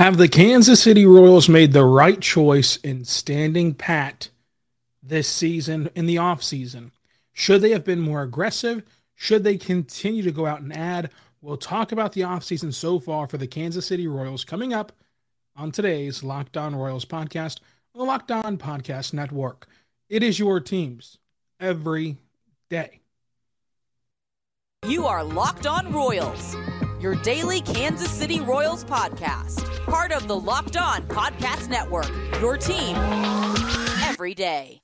Have 0.00 0.16
the 0.16 0.28
Kansas 0.28 0.82
City 0.82 1.04
Royals 1.04 1.46
made 1.46 1.74
the 1.74 1.84
right 1.84 2.18
choice 2.22 2.76
in 2.76 3.04
standing 3.04 3.74
pat 3.74 4.30
this 5.02 5.28
season 5.28 5.90
in 5.94 6.06
the 6.06 6.16
offseason? 6.16 6.92
Should 7.34 7.60
they 7.60 7.72
have 7.72 7.84
been 7.84 8.00
more 8.00 8.22
aggressive? 8.22 8.82
Should 9.14 9.44
they 9.44 9.58
continue 9.58 10.22
to 10.22 10.32
go 10.32 10.46
out 10.46 10.62
and 10.62 10.74
add? 10.74 11.10
We'll 11.42 11.58
talk 11.58 11.92
about 11.92 12.14
the 12.14 12.22
offseason 12.22 12.72
so 12.72 12.98
far 12.98 13.26
for 13.26 13.36
the 13.36 13.46
Kansas 13.46 13.84
City 13.84 14.08
Royals 14.08 14.42
coming 14.42 14.72
up 14.72 14.92
on 15.54 15.70
today's 15.70 16.24
Locked 16.24 16.56
On 16.56 16.74
Royals 16.74 17.04
podcast 17.04 17.60
on 17.94 17.98
the 17.98 18.04
Locked 18.06 18.30
On 18.30 18.56
Podcast 18.56 19.12
Network. 19.12 19.68
It 20.08 20.22
is 20.22 20.38
your 20.38 20.60
teams 20.60 21.18
every 21.60 22.16
day. 22.70 23.00
You 24.86 25.04
are 25.04 25.22
Locked 25.22 25.66
On 25.66 25.92
Royals, 25.92 26.56
your 27.00 27.14
daily 27.16 27.62
Kansas 27.62 28.10
City 28.10 28.40
Royals 28.40 28.84
podcast, 28.84 29.64
part 29.86 30.12
of 30.12 30.28
the 30.28 30.36
Locked 30.36 30.76
On 30.76 31.02
Podcast 31.04 31.68
Network, 31.70 32.10
your 32.40 32.58
team 32.58 32.94
every 34.04 34.34
day. 34.34 34.80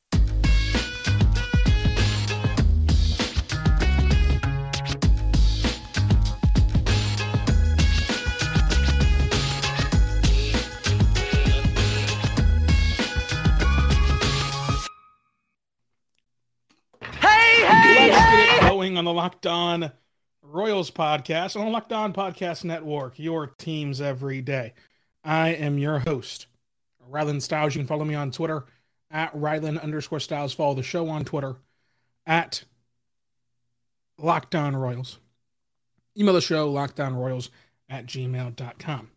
Let's 18.09 18.31
get 18.31 18.57
it 18.57 18.71
going 18.71 18.97
on 18.97 19.05
the 19.05 19.13
Locked 19.13 19.47
On 19.47 19.93
Royals 20.53 20.91
podcast 20.91 21.59
on 21.59 21.65
the 21.65 21.71
Locked 21.71 21.93
On 21.93 22.13
Podcast 22.13 22.65
Network, 22.65 23.19
your 23.19 23.49
teams 23.59 24.01
every 24.01 24.41
day. 24.41 24.75
I 25.25 25.49
am 25.51 25.79
your 25.79 25.99
host, 25.99 26.47
Rylan 27.11 27.43
Stiles. 27.43 27.75
You 27.75 27.81
can 27.81 27.89
follow 27.89 28.05
me 28.05 28.15
on 28.15 28.31
Twitter 28.31 28.65
at 29.11 29.35
Rylan 29.35 29.83
underscore 29.83 30.21
Stiles. 30.21 30.55
Follow 30.55 30.75
the 30.75 30.83
show 30.83 31.09
on 31.09 31.25
Twitter 31.25 31.57
at 32.27 32.63
Locked 34.19 34.55
On 34.55 34.77
Royals. 34.77 35.19
Email 36.17 36.35
the 36.35 36.41
show, 36.41 36.73
lockedonroyals 36.73 37.51
at 37.89 38.07
gmail.com. 38.07 39.11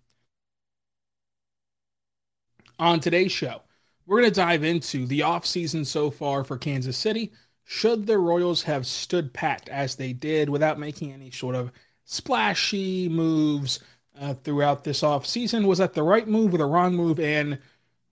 On 2.80 3.00
today's 3.00 3.32
show, 3.32 3.62
we're 4.06 4.22
going 4.22 4.32
to 4.32 4.36
dive 4.36 4.64
into 4.64 5.06
the 5.06 5.20
offseason 5.20 5.86
so 5.86 6.10
far 6.10 6.44
for 6.44 6.58
Kansas 6.58 6.98
City– 6.98 7.32
should 7.66 8.08
the 8.08 8.18
Royals 8.18 8.64
have 8.64 8.88
stood 8.88 9.34
pat 9.34 9.70
as 9.70 9.96
they 9.96 10.14
did 10.14 10.50
without 10.50 10.80
making 10.80 11.14
any 11.14 11.32
sort 11.32 11.56
of 11.56 11.72
splashy 12.06 13.08
moves 13.08 13.80
uh, 14.20 14.34
throughout 14.34 14.84
this 14.84 15.02
offseason? 15.02 15.66
Was 15.66 15.78
that 15.78 15.94
the 15.94 16.04
right 16.04 16.28
move 16.28 16.54
or 16.54 16.58
the 16.58 16.66
wrong 16.66 16.96
move? 16.96 17.20
And 17.20 17.60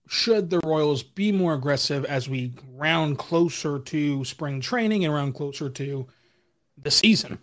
should 0.06 0.50
the 0.50 0.60
Royals 0.64 1.02
be 1.02 1.32
more 1.32 1.54
aggressive 1.54 2.04
as 2.04 2.28
we 2.28 2.52
round 2.74 3.18
closer 3.18 3.78
to 3.78 4.24
spring 4.24 4.60
training 4.60 5.04
and 5.04 5.12
round 5.12 5.34
closer 5.34 5.68
to 5.68 6.06
the 6.76 6.90
season? 6.90 7.38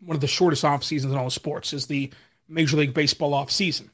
One 0.00 0.14
of 0.14 0.20
the 0.20 0.26
shortest 0.26 0.64
off 0.64 0.84
seasons 0.84 1.12
in 1.12 1.18
all 1.18 1.28
sports 1.28 1.72
is 1.72 1.86
the 1.86 2.10
Major 2.48 2.76
League 2.76 2.94
Baseball 2.94 3.34
off 3.34 3.50
season. 3.50 3.90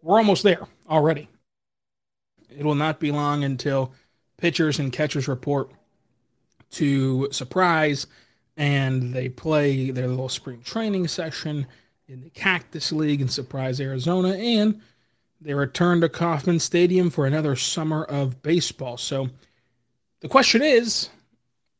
We're 0.00 0.18
almost 0.18 0.42
there 0.42 0.66
already. 0.88 1.28
It 2.48 2.64
will 2.64 2.74
not 2.74 2.98
be 2.98 3.12
long 3.12 3.44
until 3.44 3.92
pitchers 4.42 4.80
and 4.80 4.92
catchers 4.92 5.28
report 5.28 5.70
to 6.72 7.28
Surprise, 7.30 8.08
and 8.56 9.14
they 9.14 9.28
play 9.28 9.92
their 9.92 10.08
little 10.08 10.28
spring 10.28 10.60
training 10.62 11.06
session 11.06 11.64
in 12.08 12.22
the 12.22 12.30
Cactus 12.30 12.90
League 12.90 13.20
in 13.20 13.28
Surprise, 13.28 13.80
Arizona, 13.80 14.30
and 14.30 14.80
they 15.40 15.54
return 15.54 16.00
to 16.00 16.08
Kauffman 16.08 16.58
Stadium 16.58 17.08
for 17.08 17.24
another 17.24 17.54
summer 17.54 18.02
of 18.02 18.42
baseball. 18.42 18.96
So 18.96 19.30
the 20.18 20.28
question 20.28 20.60
is 20.60 21.08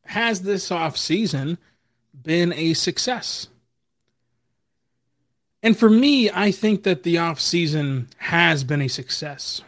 Has 0.05 0.43
this 0.43 0.69
offseason 0.69 1.57
been 2.23 2.53
a 2.53 2.75
success? 2.75 3.49
And 5.61 5.77
for 5.77 5.89
me, 5.89 6.31
I 6.31 6.51
think 6.51 6.83
that 6.83 7.03
the 7.03 7.15
offseason 7.15 8.07
has 8.19 8.63
been 8.63 8.81
a 8.81 8.87
success. 8.87 9.63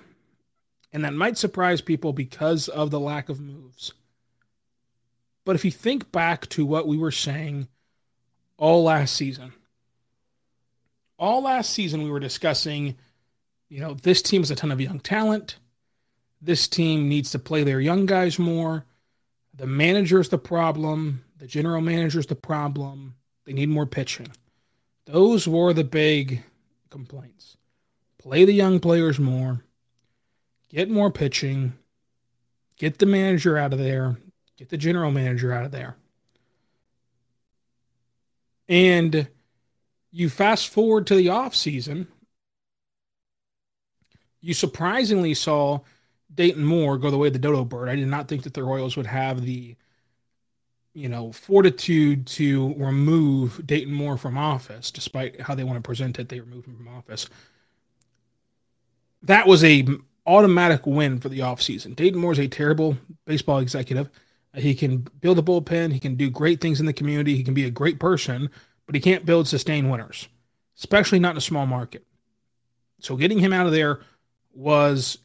And 0.96 1.04
that 1.04 1.14
might 1.14 1.38
surprise 1.38 1.82
people 1.82 2.14
because 2.14 2.70
of 2.70 2.90
the 2.90 3.02
lack 3.02 3.28
of 3.28 3.42
moves. 3.42 3.92
But 5.44 5.58
if 5.58 5.66
you 5.66 5.70
think 5.70 6.10
back 6.14 6.48
to 6.52 6.66
what 6.66 6.88
we 6.88 6.98
were 6.98 7.12
saying 7.12 7.68
all 8.56 8.82
last 8.82 9.14
season, 9.14 9.52
all 11.20 11.42
last 11.42 11.72
season 11.72 12.02
we 12.02 12.10
were 12.10 12.22
discussing, 12.22 12.96
you 13.68 13.82
know, 13.82 13.96
this 13.96 14.22
team 14.22 14.42
has 14.42 14.52
a 14.52 14.56
ton 14.56 14.72
of 14.72 14.80
young 14.80 15.02
talent. 15.02 15.58
This 16.42 16.66
team 16.66 17.10
needs 17.10 17.30
to 17.32 17.40
play 17.40 17.66
their 17.66 17.82
young 17.82 18.06
guys 18.06 18.40
more. 18.40 18.86
The 19.54 19.68
manager 19.68 20.22
is 20.22 20.30
the 20.30 20.38
problem. 20.38 21.26
The 21.40 21.48
general 21.48 21.82
manager 21.82 22.20
is 22.22 22.28
the 22.28 22.36
problem. 22.36 23.16
They 23.44 23.52
need 23.52 23.68
more 23.68 23.86
pitching. 23.86 24.32
Those 25.08 25.46
were 25.46 25.74
the 25.74 25.84
big 25.84 26.42
complaints. 26.90 27.58
Play 28.18 28.46
the 28.46 28.54
young 28.54 28.80
players 28.80 29.20
more 29.20 29.66
get 30.70 30.90
more 30.90 31.12
pitching, 31.12 31.74
get 32.78 33.00
the 33.00 33.06
manager 33.06 33.58
out 33.58 33.74
of 33.74 33.80
there, 33.80 34.18
get 34.58 34.70
the 34.70 34.78
general 34.78 35.12
manager 35.12 35.52
out 35.52 35.66
of 35.66 35.72
there. 35.72 35.96
And 38.68 39.28
you 40.12 40.30
fast 40.30 40.70
forward 40.70 41.08
to 41.08 41.16
the 41.16 41.28
offseason, 41.28 42.08
you 44.42 44.54
surprisingly 44.54 45.34
saw 45.34 45.82
Dayton 46.34 46.64
Moore 46.64 46.98
go 46.98 47.10
the 47.10 47.18
way 47.18 47.28
of 47.28 47.34
the 47.34 47.40
dodo 47.40 47.64
bird. 47.64 47.90
I 47.90 47.96
did 47.96 48.08
not 48.08 48.28
think 48.28 48.44
that 48.44 48.54
the 48.54 48.64
Royals 48.64 48.98
would 48.98 49.08
have 49.08 49.42
the 49.42 49.76
you 50.96 51.10
know, 51.10 51.32
fortitude 51.34 52.26
to 52.26 52.74
remove 52.78 53.68
Dayton 53.68 53.94
Moore 53.94 54.18
from 54.18 54.38
office, 54.38 54.90
despite 54.92 55.42
how 55.42 55.54
they 55.54 55.66
want 55.66 55.76
to 55.76 55.82
present 55.82 56.18
it. 56.18 56.30
They 56.30 56.40
removed 56.40 56.68
him 56.68 56.78
from 56.78 56.88
office. 56.88 57.28
That 59.22 59.46
was 59.46 59.64
a 59.64 59.86
automatic 60.26 60.86
win 60.86 61.20
for 61.20 61.30
the 61.30 61.40
offseason. 61.40 61.96
Dayton 61.96 62.20
Moore 62.20 62.32
is 62.32 62.40
a 62.40 62.48
terrible 62.48 62.98
baseball 63.26 63.60
executive. 63.60 64.10
Uh, 64.54 64.60
he 64.60 64.74
can 64.74 65.08
build 65.22 65.40
a 65.40 65.42
bullpen. 65.42 65.94
He 65.94 66.00
can 66.00 66.16
do 66.16 66.30
great 66.30 66.62
things 66.62 66.80
in 66.80 66.86
the 66.86 66.94
community. 66.94 67.36
He 67.36 67.44
can 67.44 67.54
be 67.54 67.66
a 67.66 67.72
great 67.72 68.00
person, 68.00 68.50
but 68.86 68.96
he 68.96 69.02
can't 69.02 69.26
build 69.26 69.48
sustained 69.48 69.92
winners, 69.92 70.28
especially 70.78 71.20
not 71.20 71.32
in 71.32 71.38
a 71.38 71.42
small 71.42 71.66
market. 71.66 72.06
So 73.00 73.16
getting 73.16 73.40
him 73.40 73.54
out 73.54 73.68
of 73.68 73.72
there 73.72 74.00
was 74.54 75.18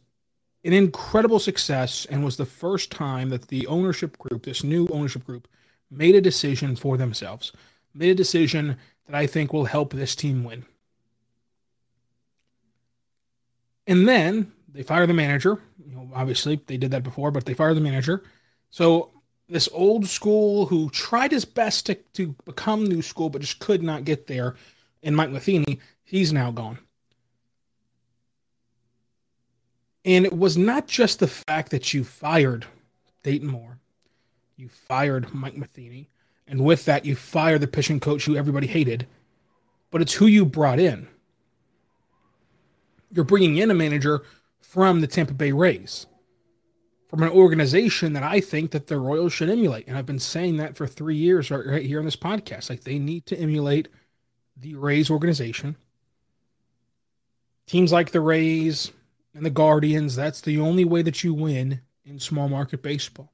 an 0.65 0.72
incredible 0.72 1.38
success 1.38 2.06
and 2.11 2.25
was 2.25 2.37
the 2.37 2.44
first 2.44 2.91
time 2.91 3.31
that 3.31 3.49
the 3.49 3.67
ownership 3.67 4.19
group, 4.19 4.44
this 4.44 4.62
new 4.62 4.87
ownership 4.88 5.25
group, 5.25 5.49
made 5.91 6.15
a 6.15 6.21
decision 6.21 6.77
for 6.77 6.97
themselves, 6.97 7.53
made 7.94 8.11
a 8.11 8.15
decision 8.15 8.77
that 9.06 9.17
I 9.17 9.27
think 9.27 9.53
will 9.53 9.65
help 9.65 9.93
this 9.93 10.15
team 10.15 10.44
win. 10.44 10.65
And 13.87 14.06
then 14.06 14.53
they 14.72 14.82
fire 14.82 15.06
the 15.06 15.14
manager. 15.14 15.60
You 15.84 15.94
know, 15.94 16.10
obviously 16.14 16.60
they 16.66 16.76
did 16.76 16.91
that 16.92 17.03
before, 17.03 17.31
but 17.31 17.44
they 17.44 17.54
fire 17.54 17.75
the 17.75 17.81
manager. 17.81 18.25
So 18.70 19.10
this 19.48 19.69
old 19.72 20.06
school 20.06 20.66
who 20.66 20.91
tried 20.91 21.32
his 21.32 21.44
best 21.44 21.86
to, 21.86 21.94
to 22.14 22.34
become 22.44 22.84
new 22.84 23.03
school, 23.03 23.28
but 23.28 23.41
just 23.41 23.58
could 23.58 23.82
not 23.82 24.04
get 24.04 24.26
there, 24.26 24.54
and 25.03 25.16
Mike 25.16 25.31
Matheny, 25.31 25.81
he's 26.04 26.32
now 26.32 26.50
gone. 26.50 26.78
And 30.04 30.25
it 30.25 30.32
was 30.32 30.56
not 30.56 30.87
just 30.87 31.19
the 31.19 31.26
fact 31.26 31.70
that 31.72 31.92
you 31.92 32.04
fired 32.04 32.64
Dayton 33.22 33.48
Moore, 33.48 33.78
you 34.56 34.69
fired 34.69 35.34
Mike 35.34 35.56
Matheny, 35.56 36.08
and 36.47 36.64
with 36.64 36.84
that, 36.87 37.04
you 37.04 37.16
fired 37.16 37.60
the 37.60 37.66
pitching 37.66 38.00
coach 38.00 38.25
who 38.25 38.37
everybody 38.37 38.66
hated, 38.66 39.06
but 39.91 40.00
it's 40.00 40.14
who 40.14 40.26
you 40.26 40.47
brought 40.47 40.78
in. 40.78 41.08
You're 43.12 43.25
bringing 43.25 43.56
in 43.58 43.70
a 43.70 43.75
manager 43.75 44.22
from 44.60 45.00
the 45.00 45.06
Tampa 45.06 45.34
Bay 45.34 45.52
Rays, 45.52 46.06
from 47.08 47.22
an 47.22 47.30
organization 47.30 48.12
that 48.12 48.22
I 48.22 48.40
think 48.40 48.70
that 48.70 48.86
the 48.86 48.98
Royals 48.98 49.32
should 49.32 49.50
emulate. 49.50 49.88
And 49.88 49.96
I've 49.96 50.06
been 50.06 50.18
saying 50.18 50.58
that 50.58 50.76
for 50.76 50.86
three 50.86 51.16
years 51.16 51.50
right, 51.50 51.82
here 51.82 51.98
on 51.98 52.04
this 52.04 52.16
podcast. 52.16 52.70
Like 52.70 52.84
they 52.84 52.98
need 52.98 53.26
to 53.26 53.36
emulate 53.36 53.88
the 54.56 54.74
Rays 54.74 55.10
organization. 55.10 55.76
Teams 57.66 57.92
like 57.92 58.12
the 58.12 58.20
Rays 58.20 58.92
and 59.34 59.44
the 59.44 59.50
Guardians, 59.50 60.16
that's 60.16 60.40
the 60.40 60.60
only 60.60 60.84
way 60.84 61.02
that 61.02 61.22
you 61.24 61.34
win 61.34 61.80
in 62.04 62.18
small 62.18 62.48
market 62.48 62.82
baseball. 62.82 63.32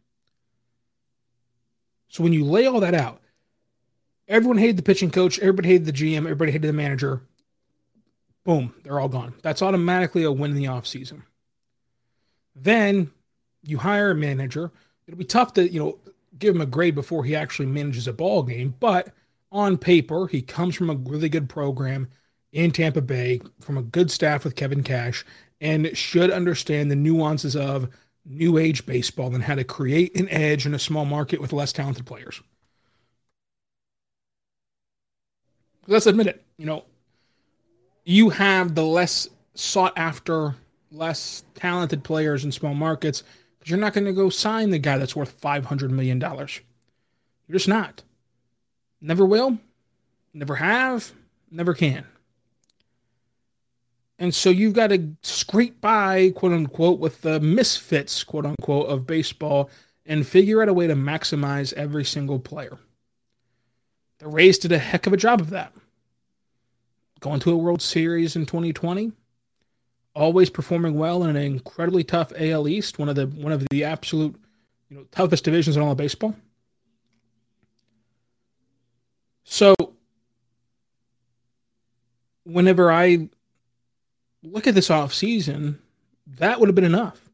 So 2.08 2.22
when 2.22 2.32
you 2.32 2.44
lay 2.44 2.66
all 2.66 2.80
that 2.80 2.94
out, 2.94 3.20
everyone 4.28 4.58
hated 4.58 4.76
the 4.76 4.82
pitching 4.82 5.10
coach, 5.10 5.38
everybody 5.38 5.68
hated 5.68 5.86
the 5.86 5.92
GM, 5.92 6.18
everybody 6.18 6.52
hated 6.52 6.68
the 6.68 6.72
manager. 6.72 7.22
Boom, 8.46 8.72
they're 8.82 8.98
all 8.98 9.08
gone. 9.08 9.34
That's 9.42 9.60
automatically 9.60 10.22
a 10.22 10.32
win 10.32 10.52
in 10.52 10.56
the 10.56 10.64
offseason. 10.64 11.22
Then 12.54 13.10
you 13.62 13.76
hire 13.76 14.12
a 14.12 14.14
manager. 14.14 14.72
It'll 15.06 15.18
be 15.18 15.24
tough 15.24 15.52
to, 15.54 15.70
you 15.70 15.80
know, 15.80 15.98
give 16.38 16.54
him 16.54 16.60
a 16.62 16.66
grade 16.66 16.94
before 16.94 17.24
he 17.24 17.36
actually 17.36 17.66
manages 17.66 18.06
a 18.06 18.12
ball 18.12 18.42
game, 18.44 18.74
but 18.80 19.12
on 19.52 19.76
paper, 19.76 20.26
he 20.28 20.42
comes 20.42 20.74
from 20.74 20.90
a 20.90 20.94
really 20.94 21.28
good 21.28 21.48
program. 21.48 22.08
in 22.56 22.70
Tampa 22.70 23.02
Bay 23.02 23.40
from 23.60 23.76
a 23.76 23.82
good 23.82 24.10
staff 24.10 24.42
with 24.44 24.56
Kevin 24.56 24.82
Cash 24.82 25.24
and 25.60 25.94
should 25.96 26.30
understand 26.30 26.90
the 26.90 26.96
nuances 26.96 27.54
of 27.54 27.88
new 28.24 28.58
age 28.58 28.86
baseball 28.86 29.34
and 29.34 29.44
how 29.44 29.54
to 29.54 29.64
create 29.64 30.16
an 30.18 30.28
edge 30.30 30.66
in 30.66 30.74
a 30.74 30.78
small 30.78 31.04
market 31.04 31.40
with 31.40 31.52
less 31.52 31.72
talented 31.72 32.06
players. 32.06 32.40
Let's 35.86 36.06
admit 36.06 36.26
it. 36.26 36.42
You 36.58 36.66
know, 36.66 36.84
you 38.06 38.30
have 38.30 38.74
the 38.74 38.84
less 38.84 39.28
sought 39.54 39.92
after, 39.98 40.54
less 40.92 41.44
talented 41.54 42.04
players 42.04 42.44
in 42.44 42.52
small 42.52 42.72
markets 42.72 43.24
because 43.58 43.68
you're 43.68 43.80
not 43.80 43.92
going 43.92 44.06
to 44.06 44.12
go 44.12 44.30
sign 44.30 44.70
the 44.70 44.78
guy 44.78 44.96
that's 44.96 45.16
worth 45.16 45.38
$500 45.40 45.90
million. 45.90 46.20
You're 46.20 46.48
just 47.50 47.68
not. 47.68 48.04
Never 49.00 49.26
will, 49.26 49.58
never 50.32 50.54
have, 50.54 51.12
never 51.50 51.74
can. 51.74 52.06
And 54.18 54.34
so 54.34 54.50
you've 54.50 54.72
got 54.72 54.88
to 54.88 55.16
scrape 55.22 55.80
by, 55.80 56.30
quote 56.30 56.52
unquote, 56.52 57.00
with 57.00 57.20
the 57.20 57.40
misfits, 57.40 58.24
quote 58.24 58.46
unquote, 58.46 58.88
of 58.88 59.06
baseball 59.06 59.68
and 60.06 60.26
figure 60.26 60.62
out 60.62 60.68
a 60.68 60.72
way 60.72 60.86
to 60.86 60.94
maximize 60.94 61.72
every 61.74 62.04
single 62.04 62.38
player. 62.38 62.78
The 64.18 64.28
Rays 64.28 64.58
did 64.58 64.72
a 64.72 64.78
heck 64.78 65.06
of 65.06 65.12
a 65.12 65.18
job 65.18 65.40
of 65.40 65.50
that. 65.50 65.72
Going 67.26 67.40
to 67.40 67.50
a 67.50 67.56
World 67.56 67.82
Series 67.82 68.36
in 68.36 68.46
2020, 68.46 69.10
always 70.14 70.48
performing 70.48 70.94
well 70.94 71.24
in 71.24 71.30
an 71.30 71.36
incredibly 71.36 72.04
tough 72.04 72.32
AL 72.38 72.68
East, 72.68 73.00
one 73.00 73.08
of 73.08 73.16
the 73.16 73.26
one 73.26 73.50
of 73.50 73.66
the 73.68 73.82
absolute 73.82 74.40
you 74.88 74.96
know 74.96 75.06
toughest 75.10 75.42
divisions 75.42 75.76
in 75.76 75.82
all 75.82 75.90
of 75.90 75.96
baseball. 75.96 76.36
So 79.42 79.74
whenever 82.44 82.92
I 82.92 83.28
look 84.44 84.68
at 84.68 84.76
this 84.76 84.88
off 84.88 85.12
season, 85.12 85.80
that 86.28 86.60
would 86.60 86.68
have 86.68 86.76
been 86.76 86.84
enough. 86.84 87.28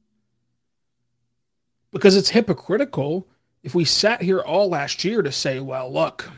Because 1.92 2.16
it's 2.16 2.30
hypocritical 2.30 3.28
if 3.62 3.74
we 3.74 3.84
sat 3.84 4.22
here 4.22 4.40
all 4.40 4.70
last 4.70 5.04
year 5.04 5.20
to 5.20 5.30
say, 5.30 5.60
well, 5.60 5.92
look, 5.92 6.30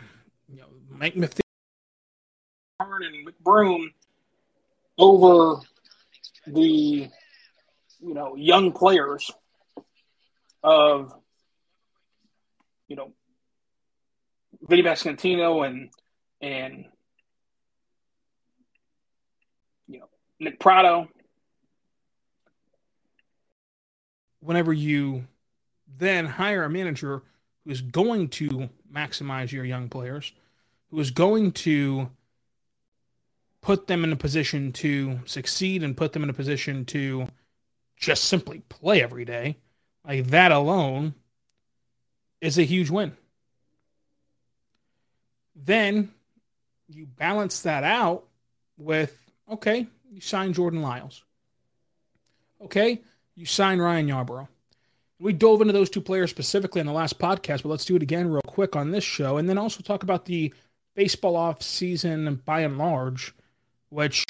you 0.49 0.57
know, 0.57 0.67
Mike 0.91 1.15
Matheny 1.15 1.44
and 3.45 3.55
McBroom 3.55 3.87
over 4.99 5.61
the 6.47 7.09
you 8.01 8.15
know 8.15 8.37
young 8.37 8.73
players 8.73 9.31
of 10.63 11.13
you 12.89 12.97
know 12.97 13.13
Vinny 14.63 14.83
Pasquantino 14.83 15.67
and 15.67 15.91
and 16.41 16.87
you 19.89 20.01
know 20.01 20.09
Nick 20.39 20.61
Pratto. 20.61 21.09
Whenever 24.41 24.75
you 24.75 25.27
then 25.97 26.27
hire 26.27 26.65
a 26.65 26.71
manager 26.71 27.23
who 27.65 27.71
is 27.71 27.81
going 27.81 28.29
to 28.29 28.69
maximize 28.93 29.53
your 29.53 29.65
young 29.65 29.89
players, 29.89 30.33
who 30.91 31.01
is 31.01 31.11
going 31.11 31.53
to 31.53 32.11
put 33.65 33.87
them 33.87 34.05
in 34.05 34.13
a 34.13 34.17
position 34.17 34.73
to 34.73 35.19
succeed 35.25 35.83
and 35.83 35.97
put 35.97 36.13
them 36.13 36.23
in 36.23 36.29
a 36.29 36.35
position 36.35 36.85
to 36.85 37.27
just 37.97 38.25
simply 38.25 38.63
play 38.69 39.03
every 39.03 39.25
day, 39.25 39.57
like 40.07 40.27
that 40.27 40.53
alone 40.53 41.15
is 42.43 42.59
a 42.59 42.63
huge 42.63 42.91
win. 42.91 43.17
Then 45.57 46.13
you 46.91 47.07
balance 47.07 47.63
that 47.63 47.85
out 47.85 48.25
with 48.77 49.19
okay, 49.51 49.87
you 50.13 50.21
sign 50.21 50.53
Jordan 50.53 50.83
Lyles. 50.83 51.25
Okay, 52.63 53.01
you 53.35 53.47
sign 53.47 53.79
Ryan 53.79 54.09
Yarbrough. 54.09 54.47
We 55.19 55.33
dove 55.33 55.63
into 55.63 55.73
those 55.73 55.89
two 55.89 56.03
players 56.03 56.29
specifically 56.29 56.83
in 56.83 56.87
the 56.87 56.93
last 56.93 57.19
podcast, 57.19 57.63
but 57.63 57.71
let's 57.71 57.87
do 57.87 57.97
it 57.97 58.03
again 58.03 58.29
real 58.29 58.43
quick 58.47 58.77
on 58.77 58.91
this 58.91 59.05
show, 59.05 59.39
and 59.39 59.49
then 59.49 59.57
also 59.57 59.81
talk 59.81 60.03
about 60.03 60.27
the 60.27 60.53
baseball 60.95 61.35
off 61.35 61.63
season 61.63 62.43
by 62.45 62.61
and 62.61 62.77
large, 62.77 63.35
which 63.95 64.27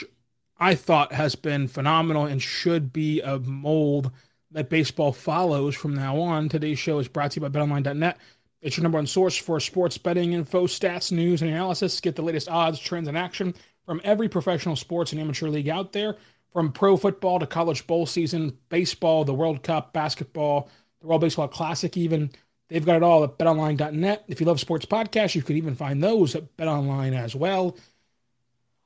I 0.58 0.74
thought 0.74 1.12
has 1.12 1.34
been 1.34 1.68
phenomenal 1.68 2.26
and 2.26 2.40
should 2.40 2.92
be 2.92 3.22
a 3.22 3.38
mold 3.38 4.10
that 4.50 4.68
baseball 4.68 5.12
follows 5.12 5.74
from 5.74 5.94
now 5.94 6.20
on. 6.20 6.50
Today's 6.50 6.78
show 6.78 6.98
is 6.98 7.08
brought 7.08 7.32
to 7.32 7.40
you 7.40 7.48
by 7.48 7.58
BetOnline.net. 7.58 8.18
It's 8.60 8.76
your 8.76 8.82
number 8.82 8.98
one 8.98 9.06
source 9.06 9.36
for 9.36 9.58
sports 9.60 9.96
betting 9.96 10.34
info, 10.34 10.66
stats, 10.66 11.10
news, 11.10 11.40
and 11.40 11.50
analysis. 11.50 12.00
Get 12.00 12.14
the 12.14 12.22
latest 12.22 12.48
odds, 12.48 12.78
trends, 12.78 13.08
and 13.08 13.16
action 13.16 13.54
from 13.86 14.02
every 14.04 14.28
professional 14.28 14.76
sports 14.76 15.12
and 15.12 15.20
amateur 15.20 15.48
league 15.48 15.68
out 15.68 15.92
there, 15.92 16.16
from 16.52 16.70
pro 16.70 16.96
football 16.96 17.38
to 17.38 17.46
college 17.46 17.86
bowl 17.86 18.06
season, 18.06 18.56
baseball, 18.68 19.24
the 19.24 19.34
World 19.34 19.62
Cup, 19.62 19.92
basketball, 19.92 20.68
the 21.00 21.06
World 21.06 21.22
Baseball 21.22 21.48
Classic, 21.48 21.96
even. 21.96 22.30
They've 22.68 22.84
got 22.84 22.96
it 22.96 23.02
all 23.02 23.24
at 23.24 23.38
betonline.net. 23.38 24.24
If 24.28 24.40
you 24.40 24.46
love 24.46 24.60
sports 24.60 24.86
podcasts, 24.86 25.34
you 25.34 25.42
could 25.42 25.56
even 25.56 25.74
find 25.74 26.02
those 26.02 26.34
at 26.34 26.56
betonline 26.56 27.14
as 27.14 27.34
well. 27.34 27.76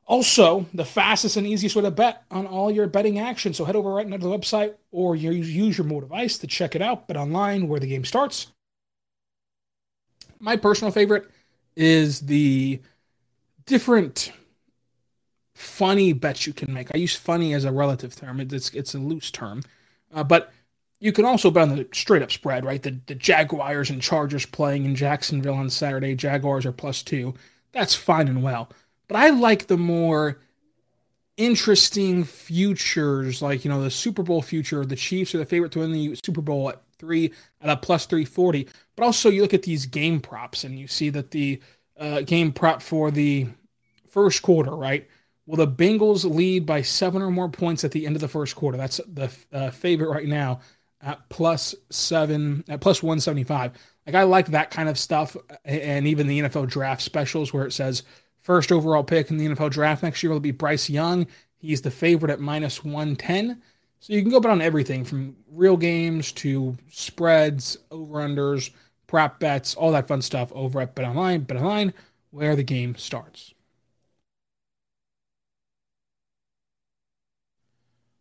Also, 0.08 0.64
the 0.72 0.86
fastest 0.86 1.36
and 1.36 1.46
easiest 1.46 1.76
way 1.76 1.82
to 1.82 1.90
bet 1.90 2.24
on 2.30 2.46
all 2.46 2.70
your 2.70 2.86
betting 2.86 3.18
action. 3.18 3.52
So 3.52 3.66
head 3.66 3.76
over 3.76 3.92
right 3.92 4.08
now 4.08 4.16
to 4.16 4.22
the 4.22 4.38
website 4.38 4.74
or 4.90 5.14
use 5.14 5.76
your 5.76 5.86
mobile 5.86 6.00
device 6.00 6.38
to 6.38 6.46
check 6.46 6.74
it 6.74 6.80
out. 6.80 7.06
Bet 7.06 7.18
online 7.18 7.68
where 7.68 7.78
the 7.78 7.86
game 7.86 8.06
starts. 8.06 8.46
My 10.40 10.56
personal 10.56 10.92
favorite 10.92 11.30
is 11.76 12.20
the 12.20 12.80
different 13.66 14.32
funny 15.54 16.14
bets 16.14 16.46
you 16.46 16.54
can 16.54 16.72
make. 16.72 16.88
I 16.94 16.98
use 16.98 17.14
funny 17.14 17.52
as 17.52 17.64
a 17.66 17.72
relative 17.72 18.16
term. 18.16 18.40
It's 18.40 18.70
it's 18.70 18.94
a 18.94 18.98
loose 18.98 19.30
term, 19.30 19.62
uh, 20.14 20.24
but 20.24 20.52
you 21.00 21.12
can 21.12 21.26
also 21.26 21.50
bet 21.50 21.68
on 21.68 21.76
the 21.76 21.88
straight 21.92 22.22
up 22.22 22.32
spread, 22.32 22.64
right? 22.64 22.82
The 22.82 22.98
the 23.06 23.14
Jaguars 23.14 23.90
and 23.90 24.00
Chargers 24.00 24.46
playing 24.46 24.86
in 24.86 24.94
Jacksonville 24.94 25.54
on 25.54 25.68
Saturday. 25.68 26.14
Jaguars 26.14 26.64
are 26.64 26.72
plus 26.72 27.02
two. 27.02 27.34
That's 27.72 27.94
fine 27.94 28.28
and 28.28 28.42
well, 28.42 28.70
but 29.08 29.16
I 29.16 29.30
like 29.30 29.66
the 29.66 29.76
more 29.76 30.40
interesting 31.36 32.24
futures, 32.24 33.40
like 33.42 33.64
you 33.64 33.70
know 33.70 33.82
the 33.82 33.90
Super 33.90 34.22
Bowl 34.22 34.42
future. 34.42 34.84
The 34.84 34.96
Chiefs 34.96 35.34
are 35.34 35.38
the 35.38 35.44
favorite 35.44 35.72
to 35.72 35.80
win 35.80 35.92
the 35.92 36.14
Super 36.22 36.42
Bowl 36.42 36.68
at 36.68 36.82
three 36.98 37.32
at 37.60 37.70
a 37.70 37.76
plus 37.76 38.06
three 38.06 38.24
forty. 38.24 38.68
But 38.96 39.04
also 39.04 39.30
you 39.30 39.42
look 39.42 39.54
at 39.54 39.62
these 39.62 39.86
game 39.86 40.20
props 40.20 40.64
and 40.64 40.78
you 40.78 40.86
see 40.86 41.10
that 41.10 41.30
the 41.30 41.60
uh, 41.98 42.20
game 42.22 42.52
prop 42.52 42.82
for 42.82 43.10
the 43.10 43.48
first 44.08 44.42
quarter, 44.42 44.74
right? 44.74 45.08
Will 45.46 45.56
the 45.56 45.66
Bengals 45.66 46.30
lead 46.30 46.66
by 46.66 46.82
seven 46.82 47.22
or 47.22 47.30
more 47.30 47.48
points 47.48 47.82
at 47.82 47.92
the 47.92 48.04
end 48.04 48.16
of 48.16 48.20
the 48.20 48.28
first 48.28 48.54
quarter? 48.54 48.76
That's 48.76 49.00
the 49.06 49.30
uh, 49.50 49.70
favorite 49.70 50.10
right 50.10 50.26
now 50.26 50.60
at 51.00 51.26
plus 51.30 51.74
seven, 51.90 52.64
at 52.68 52.80
plus 52.80 53.02
175. 53.02 53.72
Like, 54.06 54.14
I 54.14 54.24
like 54.24 54.48
that 54.48 54.70
kind 54.70 54.88
of 54.88 54.98
stuff. 54.98 55.36
And 55.64 56.06
even 56.06 56.26
the 56.26 56.40
NFL 56.40 56.68
draft 56.68 57.00
specials 57.02 57.52
where 57.52 57.64
it 57.64 57.72
says 57.72 58.02
first 58.48 58.72
overall 58.72 59.04
pick 59.04 59.30
in 59.30 59.36
the 59.36 59.46
NFL 59.46 59.68
draft 59.68 60.02
next 60.02 60.22
year 60.22 60.32
will 60.32 60.40
be 60.40 60.52
Bryce 60.52 60.88
Young. 60.88 61.26
He's 61.58 61.82
the 61.82 61.90
favorite 61.90 62.32
at 62.32 62.40
minus 62.40 62.82
110. 62.82 63.60
So 64.00 64.12
you 64.14 64.22
can 64.22 64.30
go 64.30 64.40
bet 64.40 64.50
on 64.50 64.62
everything 64.62 65.04
from 65.04 65.36
real 65.52 65.76
games 65.76 66.32
to 66.32 66.74
spreads, 66.90 67.76
over 67.90 68.20
unders, 68.20 68.70
prop 69.06 69.38
bets, 69.38 69.74
all 69.74 69.92
that 69.92 70.08
fun 70.08 70.22
stuff 70.22 70.50
over 70.54 70.80
at 70.80 70.96
BetOnline. 70.96 71.44
BetOnline, 71.44 71.92
where 72.30 72.56
the 72.56 72.62
game 72.62 72.96
starts. 72.96 73.52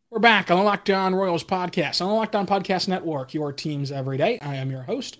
We're 0.09 0.19
back 0.19 0.51
on 0.51 0.57
the 0.57 0.63
Locked 0.63 0.89
On 0.89 1.15
Royals 1.15 1.45
podcast 1.45 2.01
on 2.01 2.09
the 2.09 2.15
Locked 2.15 2.35
On 2.35 2.45
Podcast 2.45 2.89
Network, 2.89 3.33
your 3.33 3.53
teams 3.53 3.93
every 3.93 4.17
day. 4.17 4.39
I 4.41 4.55
am 4.55 4.71
your 4.71 4.81
host, 4.81 5.19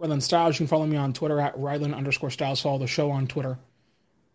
Rylan 0.00 0.22
Stiles. 0.22 0.54
You 0.54 0.60
can 0.60 0.66
follow 0.68 0.86
me 0.86 0.96
on 0.96 1.12
Twitter 1.12 1.40
at 1.40 1.54
Rylan 1.56 1.94
underscore 1.94 2.30
Stiles. 2.30 2.62
Follow 2.62 2.78
the 2.78 2.86
show 2.86 3.10
on 3.10 3.26
Twitter 3.26 3.58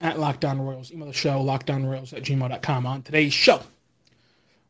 at 0.02 0.20
Locked 0.20 0.44
On 0.44 0.60
Royals. 0.60 0.92
Email 0.92 1.08
the 1.08 1.14
show, 1.14 1.44
lockedonroyals 1.44 2.14
at 2.14 2.24
gmail.com. 2.24 2.86
On 2.86 3.02
today's 3.02 3.34
show, 3.34 3.62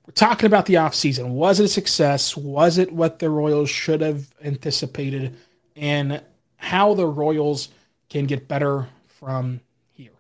we're 0.06 0.14
talking 0.14 0.46
about 0.46 0.66
the 0.66 0.76
offseason. 0.76 1.30
Was 1.30 1.60
it 1.60 1.66
a 1.66 1.70
success? 1.70 2.36
Was 2.36 2.78
it 2.78 2.92
what 2.92 3.20
the 3.20 3.30
Royals 3.30 3.70
should 3.70 4.02
have 4.02 4.28
anticipated? 4.44 5.38
And 5.76 6.22
how 6.58 6.94
the 6.94 7.08
Royals 7.08 7.70
can 8.10 8.26
get 8.26 8.48
better 8.48 8.88
from 9.08 9.62
here. 9.94 10.12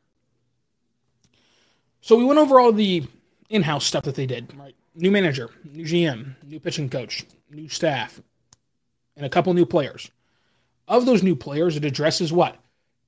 So 2.00 2.18
we 2.18 2.24
went 2.24 2.40
over 2.40 2.60
all 2.60 2.72
the 2.72 3.06
in-house 3.50 3.86
stuff 3.86 4.06
that 4.06 4.16
they 4.16 4.26
did, 4.26 4.54
right? 4.58 4.74
new 4.96 5.12
manager, 5.12 5.50
new 5.64 5.86
GM, 5.86 6.36
new 6.46 6.60
pitching 6.60 6.90
coach, 6.90 7.26
new 7.50 7.70
staff, 7.70 8.22
and 9.16 9.26
a 9.26 9.30
couple 9.30 9.54
new 9.54 9.66
players. 9.66 10.10
Of 10.88 11.06
those 11.06 11.24
new 11.24 11.36
players, 11.36 11.78
it 11.78 11.86
addresses 11.86 12.34
what? 12.34 12.58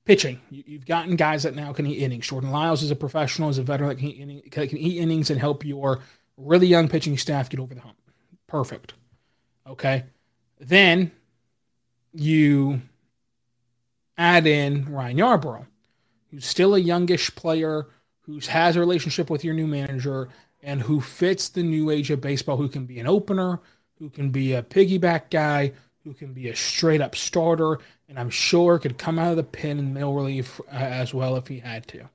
Pitching. 0.04 0.40
You've 0.50 0.84
gotten 0.84 1.16
guys 1.16 1.44
that 1.44 1.54
now 1.54 1.72
can 1.72 1.86
eat 1.86 2.02
innings. 2.02 2.26
Jordan 2.26 2.50
Lyles 2.50 2.82
is 2.82 2.90
a 2.90 2.96
professional, 2.96 3.48
is 3.48 3.58
a 3.58 3.62
veteran 3.62 3.88
that 3.88 3.98
can 3.98 4.08
eat, 4.08 4.50
can 4.50 4.76
eat 4.76 4.98
innings 4.98 5.30
and 5.30 5.40
help 5.40 5.64
your 5.64 6.00
really 6.36 6.66
young 6.66 6.88
pitching 6.88 7.16
staff 7.16 7.48
get 7.48 7.60
over 7.60 7.74
the 7.74 7.80
hump. 7.80 7.96
Perfect. 8.46 8.92
Okay. 9.66 10.04
Then 10.60 11.10
you 12.12 12.82
add 14.18 14.46
in 14.46 14.92
Ryan 14.92 15.16
Yarbrough, 15.16 15.66
who's 16.30 16.44
still 16.44 16.74
a 16.74 16.78
youngish 16.78 17.34
player 17.34 17.86
who 18.20 18.38
has 18.40 18.76
a 18.76 18.80
relationship 18.80 19.30
with 19.30 19.44
your 19.44 19.54
new 19.54 19.66
manager, 19.66 20.28
and 20.62 20.80
who 20.80 21.00
fits 21.00 21.50
the 21.50 21.62
new 21.62 21.90
age 21.90 22.10
of 22.10 22.22
baseball, 22.22 22.56
who 22.56 22.68
can 22.68 22.86
be 22.86 22.98
an 22.98 23.06
opener, 23.06 23.60
who 23.98 24.08
can 24.08 24.30
be 24.30 24.54
a 24.54 24.62
piggyback 24.62 25.30
guy, 25.30 25.72
who 26.04 26.14
can 26.14 26.32
be 26.32 26.48
a 26.48 26.56
straight 26.56 27.02
up 27.02 27.14
starter, 27.14 27.78
and 28.14 28.20
I'm 28.20 28.30
sure 28.30 28.78
could 28.78 28.96
come 28.96 29.18
out 29.18 29.32
of 29.32 29.36
the 29.36 29.42
pen 29.42 29.76
in 29.76 29.92
middle 29.92 30.14
relief 30.14 30.60
uh, 30.72 30.76
as 30.76 31.12
well 31.12 31.34
if 31.34 31.48
he 31.48 31.58
had 31.58 31.84
to. 31.88 32.08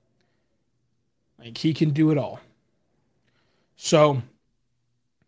Like 1.38 1.58
he 1.58 1.74
can 1.74 1.90
do 1.90 2.10
it 2.10 2.18
all. 2.18 2.40
So 3.76 4.22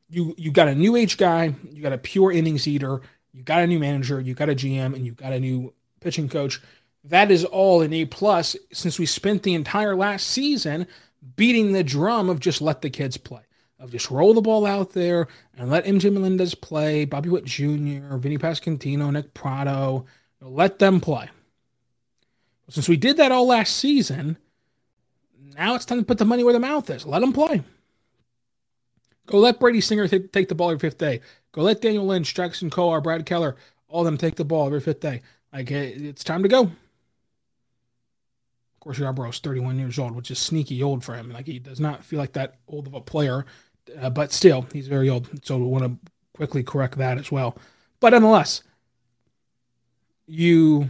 you 0.09 0.33
you 0.37 0.49
got 0.49 0.69
a 0.69 0.75
new 0.75 0.95
age 0.95 1.17
guy, 1.17 1.55
you 1.69 1.83
got 1.83 1.91
a 1.91 1.97
pure 1.97 2.31
innings 2.31 2.69
eater, 2.69 3.01
you 3.33 3.43
got 3.43 3.63
a 3.63 3.67
new 3.67 3.79
manager, 3.79 4.21
you 4.21 4.33
got 4.33 4.47
a 4.47 4.55
GM, 4.55 4.95
and 4.95 5.05
you 5.05 5.11
got 5.11 5.33
a 5.33 5.41
new 5.41 5.73
pitching 5.99 6.29
coach. 6.29 6.61
That 7.03 7.31
is 7.31 7.43
all 7.43 7.81
an 7.81 7.91
A 7.91 8.05
plus 8.05 8.55
since 8.71 8.97
we 8.97 9.05
spent 9.05 9.43
the 9.43 9.55
entire 9.55 9.93
last 9.93 10.25
season 10.25 10.87
beating 11.35 11.73
the 11.73 11.83
drum 11.83 12.29
of 12.29 12.39
just 12.39 12.61
let 12.61 12.81
the 12.81 12.89
kids 12.89 13.17
play. 13.17 13.41
Of 13.77 13.91
just 13.91 14.09
roll 14.09 14.33
the 14.33 14.41
ball 14.41 14.65
out 14.65 14.93
there 14.93 15.27
and 15.57 15.69
let 15.69 15.83
MJ 15.83 16.13
Melendez 16.13 16.55
play, 16.55 17.03
Bobby 17.03 17.27
Witt 17.27 17.43
Jr., 17.43 18.15
Vinny 18.15 18.37
Pasquantino, 18.37 19.11
Nick 19.11 19.33
Pratto, 19.33 20.05
let 20.41 20.79
them 20.79 20.99
play. 20.99 21.29
Since 22.69 22.89
we 22.89 22.97
did 22.97 23.17
that 23.17 23.31
all 23.31 23.47
last 23.47 23.75
season, 23.75 24.37
now 25.55 25.75
it's 25.75 25.85
time 25.85 25.99
to 25.99 26.05
put 26.05 26.17
the 26.17 26.25
money 26.25 26.43
where 26.43 26.53
the 26.53 26.59
mouth 26.59 26.89
is. 26.89 27.05
Let 27.05 27.19
them 27.19 27.33
play. 27.33 27.63
Go 29.27 29.39
let 29.39 29.59
Brady 29.59 29.81
Singer 29.81 30.07
take, 30.07 30.47
the 30.49 30.55
ball 30.55 30.71
every 30.71 30.79
fifth 30.79 30.97
day. 30.97 31.21
Go 31.51 31.61
let 31.61 31.81
Daniel 31.81 32.05
Lynch, 32.05 32.33
Jackson 32.33 32.69
Kowar, 32.69 33.03
Brad 33.03 33.25
Keller, 33.25 33.55
all 33.87 34.01
of 34.01 34.05
them 34.05 34.17
take 34.17 34.35
the 34.35 34.45
ball 34.45 34.67
every 34.67 34.79
fifth 34.79 35.01
day. 35.01 35.21
Like 35.53 35.69
it's 35.69 36.23
time 36.23 36.43
to 36.43 36.49
go. 36.49 36.63
Of 36.63 36.73
course, 38.79 38.99
Yarbrough's 38.99 39.39
31 39.39 39.77
years 39.77 39.99
old, 39.99 40.15
which 40.15 40.31
is 40.31 40.39
sneaky 40.39 40.81
old 40.81 41.03
for 41.03 41.15
him. 41.15 41.31
Like 41.31 41.45
he 41.45 41.59
does 41.59 41.79
not 41.79 42.03
feel 42.03 42.19
like 42.19 42.33
that 42.33 42.55
old 42.67 42.87
of 42.87 42.93
a 42.93 43.01
player, 43.01 43.45
uh, 43.99 44.09
but 44.09 44.31
still, 44.31 44.65
he's 44.73 44.87
very 44.87 45.09
old. 45.09 45.29
So 45.43 45.57
we 45.57 45.65
want 45.65 45.83
to 45.83 46.11
quickly 46.33 46.63
correct 46.63 46.97
that 46.97 47.17
as 47.17 47.31
well. 47.31 47.57
But 47.99 48.13
nonetheless, 48.13 48.63
you 50.31 50.89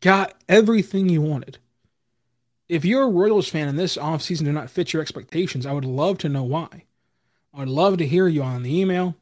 got 0.00 0.34
everything 0.50 1.08
you 1.08 1.22
wanted. 1.22 1.56
If 2.68 2.84
you're 2.84 3.04
a 3.04 3.10
Royals 3.10 3.48
fan 3.48 3.68
and 3.68 3.78
this 3.78 3.96
offseason 3.96 4.44
did 4.44 4.52
not 4.52 4.68
fit 4.68 4.92
your 4.92 5.00
expectations, 5.00 5.64
I 5.64 5.72
would 5.72 5.86
love 5.86 6.18
to 6.18 6.28
know 6.28 6.42
why. 6.42 6.84
I 7.54 7.60
would 7.60 7.70
love 7.70 7.96
to 7.98 8.06
hear 8.06 8.28
you 8.28 8.42
on 8.42 8.62
the 8.62 8.78
email, 8.78 9.14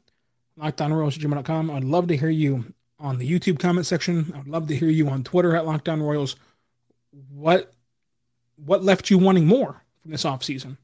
lockedonroyals.com. 0.59 1.71
I'd 1.71 1.85
love 1.85 2.09
to 2.09 2.17
hear 2.17 2.29
you 2.29 2.73
on 2.99 3.17
the 3.17 3.29
YouTube 3.29 3.59
comment 3.59 3.85
section. 3.85 4.33
I'd 4.35 4.47
love 4.47 4.67
to 4.67 4.75
hear 4.75 4.89
you 4.89 5.07
on 5.07 5.23
Twitter 5.23 5.55
at 5.55 5.65
Locked 5.65 5.87
On 5.87 6.01
Royals. 6.01 6.35
What 7.31 7.71
what 8.57 8.83
left 8.83 9.09
you 9.09 9.17
wanting 9.17 9.47
more 9.47 9.83
from 10.01 10.11
this 10.11 10.25
offseason? 10.25 10.77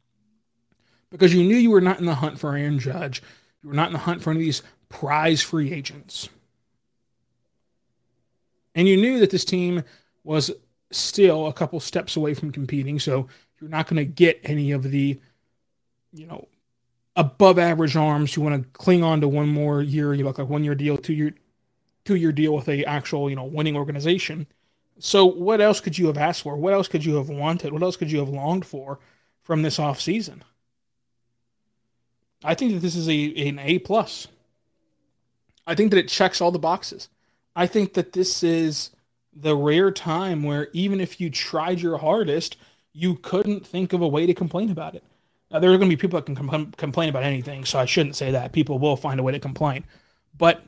Because 1.09 1.33
you 1.33 1.43
knew 1.43 1.57
you 1.57 1.71
were 1.71 1.81
not 1.81 1.99
in 1.99 2.05
the 2.05 2.15
hunt 2.15 2.39
for 2.39 2.55
Aaron 2.55 2.79
Judge. 2.79 3.21
You 3.61 3.69
were 3.69 3.75
not 3.75 3.87
in 3.87 3.93
the 3.93 3.99
hunt 3.99 4.21
for 4.21 4.29
any 4.29 4.39
of 4.39 4.45
these 4.45 4.63
prize 4.87 5.41
free 5.41 5.73
agents. 5.73 6.29
And 8.75 8.87
you 8.87 8.97
knew 8.97 9.19
that 9.19 9.29
this 9.31 9.45
team 9.45 9.83
was 10.23 10.51
still 10.91 11.47
a 11.47 11.53
couple 11.53 11.79
steps 11.79 12.15
away 12.15 12.33
from 12.33 12.51
competing. 12.51 12.99
So 12.99 13.27
you're 13.59 13.69
not 13.69 13.87
going 13.87 13.97
to 13.97 14.05
get 14.05 14.39
any 14.43 14.71
of 14.71 14.83
the, 14.83 15.19
you 16.13 16.25
know, 16.25 16.47
above 17.15 17.59
average 17.59 17.95
arms 17.95 18.35
You 18.35 18.41
want 18.41 18.63
to 18.63 18.69
cling 18.69 19.03
on 19.03 19.21
to 19.21 19.27
one 19.27 19.49
more 19.49 19.81
year, 19.81 20.13
you 20.13 20.23
look 20.23 20.39
like 20.39 20.49
one 20.49 20.63
year 20.63 20.75
deal, 20.75 20.97
two 20.97 21.13
year, 21.13 21.33
two 22.05 22.15
year 22.15 22.31
deal 22.31 22.53
with 22.53 22.69
a 22.69 22.85
actual, 22.85 23.29
you 23.29 23.35
know, 23.35 23.43
winning 23.43 23.75
organization. 23.75 24.47
So 24.99 25.25
what 25.25 25.61
else 25.61 25.79
could 25.79 25.97
you 25.97 26.07
have 26.07 26.17
asked 26.17 26.43
for? 26.43 26.55
What 26.55 26.73
else 26.73 26.87
could 26.87 27.03
you 27.03 27.15
have 27.15 27.29
wanted? 27.29 27.73
What 27.73 27.83
else 27.83 27.97
could 27.97 28.11
you 28.11 28.19
have 28.19 28.29
longed 28.29 28.65
for 28.65 28.99
from 29.43 29.61
this 29.61 29.79
off 29.79 29.99
season? 29.99 30.43
I 32.43 32.55
think 32.55 32.73
that 32.73 32.79
this 32.79 32.95
is 32.95 33.07
a 33.07 33.47
an 33.47 33.59
A 33.59 33.79
plus. 33.79 34.27
I 35.67 35.75
think 35.75 35.91
that 35.91 35.99
it 35.99 36.07
checks 36.07 36.41
all 36.41 36.51
the 36.51 36.59
boxes. 36.59 37.09
I 37.55 37.67
think 37.67 37.93
that 37.93 38.13
this 38.13 38.43
is 38.43 38.91
the 39.33 39.55
rare 39.55 39.91
time 39.91 40.43
where 40.43 40.69
even 40.73 40.99
if 40.99 41.19
you 41.19 41.29
tried 41.29 41.79
your 41.79 41.97
hardest, 41.97 42.57
you 42.93 43.15
couldn't 43.15 43.65
think 43.65 43.93
of 43.93 44.01
a 44.01 44.07
way 44.07 44.25
to 44.25 44.33
complain 44.33 44.69
about 44.69 44.95
it. 44.95 45.03
Now, 45.49 45.59
there 45.59 45.71
are 45.71 45.77
going 45.77 45.89
to 45.89 45.95
be 45.95 45.99
people 45.99 46.19
that 46.19 46.25
can 46.25 46.35
com- 46.35 46.71
complain 46.77 47.09
about 47.09 47.23
anything, 47.23 47.65
so 47.65 47.79
I 47.79 47.85
shouldn't 47.85 48.15
say 48.15 48.31
that. 48.31 48.53
People 48.53 48.79
will 48.79 48.95
find 48.95 49.19
a 49.19 49.23
way 49.23 49.33
to 49.33 49.39
complain. 49.39 49.83
But 50.37 50.63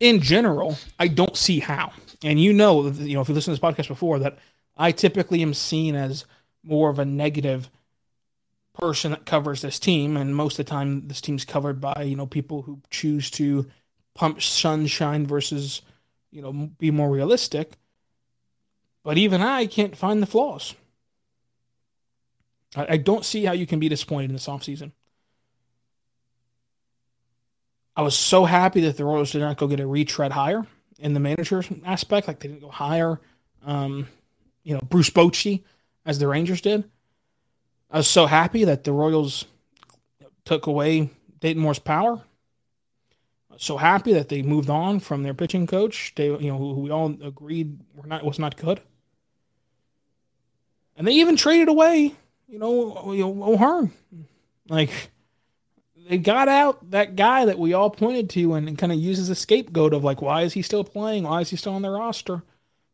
in 0.00 0.20
general, 0.20 0.78
I 0.98 1.08
don't 1.08 1.36
see 1.36 1.58
how. 1.58 1.92
And 2.22 2.40
you 2.40 2.52
know, 2.52 2.88
you 2.88 3.14
know, 3.14 3.20
if 3.20 3.28
you 3.28 3.34
listen 3.34 3.54
to 3.54 3.60
this 3.60 3.70
podcast 3.70 3.88
before, 3.88 4.18
that 4.20 4.38
I 4.76 4.92
typically 4.92 5.42
am 5.42 5.54
seen 5.54 5.94
as 5.94 6.24
more 6.62 6.90
of 6.90 6.98
a 6.98 7.04
negative 7.04 7.68
person 8.74 9.10
that 9.10 9.26
covers 9.26 9.60
this 9.60 9.78
team, 9.78 10.16
and 10.16 10.36
most 10.36 10.58
of 10.58 10.66
the 10.66 10.70
time, 10.70 11.08
this 11.08 11.20
team's 11.20 11.44
covered 11.44 11.80
by 11.80 12.02
you 12.02 12.16
know 12.16 12.26
people 12.26 12.62
who 12.62 12.80
choose 12.90 13.30
to 13.32 13.66
pump 14.14 14.40
sunshine 14.40 15.26
versus 15.26 15.82
you 16.30 16.42
know 16.42 16.52
be 16.52 16.90
more 16.90 17.10
realistic. 17.10 17.72
But 19.02 19.16
even 19.18 19.40
I 19.40 19.66
can't 19.66 19.96
find 19.96 20.22
the 20.22 20.26
flaws. 20.26 20.74
I, 22.76 22.86
I 22.90 22.96
don't 22.96 23.24
see 23.24 23.44
how 23.44 23.52
you 23.52 23.66
can 23.66 23.78
be 23.78 23.88
disappointed 23.88 24.30
in 24.30 24.32
this 24.34 24.46
offseason. 24.46 24.92
I 27.96 28.02
was 28.02 28.16
so 28.16 28.44
happy 28.44 28.82
that 28.82 28.96
the 28.96 29.04
Royals 29.04 29.32
did 29.32 29.40
not 29.40 29.56
go 29.56 29.66
get 29.66 29.80
a 29.80 29.86
retread 29.86 30.32
hire 30.32 30.66
in 31.00 31.14
the 31.14 31.20
manager 31.20 31.64
aspect. 31.84 32.28
Like 32.28 32.38
they 32.38 32.48
didn't 32.48 32.60
go 32.60 32.70
hire, 32.70 33.20
um, 33.64 34.06
you 34.62 34.74
know, 34.74 34.80
Bruce 34.88 35.10
Bochy 35.10 35.64
as 36.06 36.18
the 36.18 36.28
Rangers 36.28 36.60
did. 36.60 36.84
I 37.90 37.96
was 37.96 38.06
so 38.06 38.26
happy 38.26 38.64
that 38.64 38.84
the 38.84 38.92
Royals 38.92 39.46
took 40.44 40.66
away 40.66 41.10
Dayton 41.40 41.62
Moore's 41.62 41.78
power 41.78 42.22
so 43.58 43.76
happy 43.76 44.12
that 44.14 44.28
they 44.28 44.42
moved 44.42 44.70
on 44.70 45.00
from 45.00 45.22
their 45.22 45.34
pitching 45.34 45.66
coach. 45.66 46.12
They, 46.16 46.26
you 46.26 46.50
know, 46.50 46.58
who, 46.58 46.80
we 46.80 46.90
all 46.90 47.14
agreed 47.22 47.78
were 47.94 48.06
not 48.06 48.24
was 48.24 48.38
not 48.38 48.56
good, 48.56 48.80
and 50.96 51.06
they 51.06 51.12
even 51.12 51.36
traded 51.36 51.68
away, 51.68 52.14
you 52.48 52.58
know, 52.58 53.12
you 53.12 53.24
know 53.24 53.42
O'Hearn. 53.42 53.92
Like 54.68 55.10
they 56.08 56.18
got 56.18 56.48
out 56.48 56.90
that 56.90 57.16
guy 57.16 57.44
that 57.44 57.58
we 57.58 57.74
all 57.74 57.90
pointed 57.90 58.30
to 58.30 58.54
and, 58.54 58.68
and 58.68 58.78
kind 58.78 58.92
of 58.92 58.98
used 58.98 59.20
as 59.20 59.28
a 59.28 59.34
scapegoat 59.34 59.92
of 59.92 60.04
like, 60.04 60.22
why 60.22 60.42
is 60.42 60.54
he 60.54 60.62
still 60.62 60.84
playing? 60.84 61.24
Why 61.24 61.42
is 61.42 61.50
he 61.50 61.56
still 61.56 61.74
on 61.74 61.82
the 61.82 61.90
roster? 61.90 62.42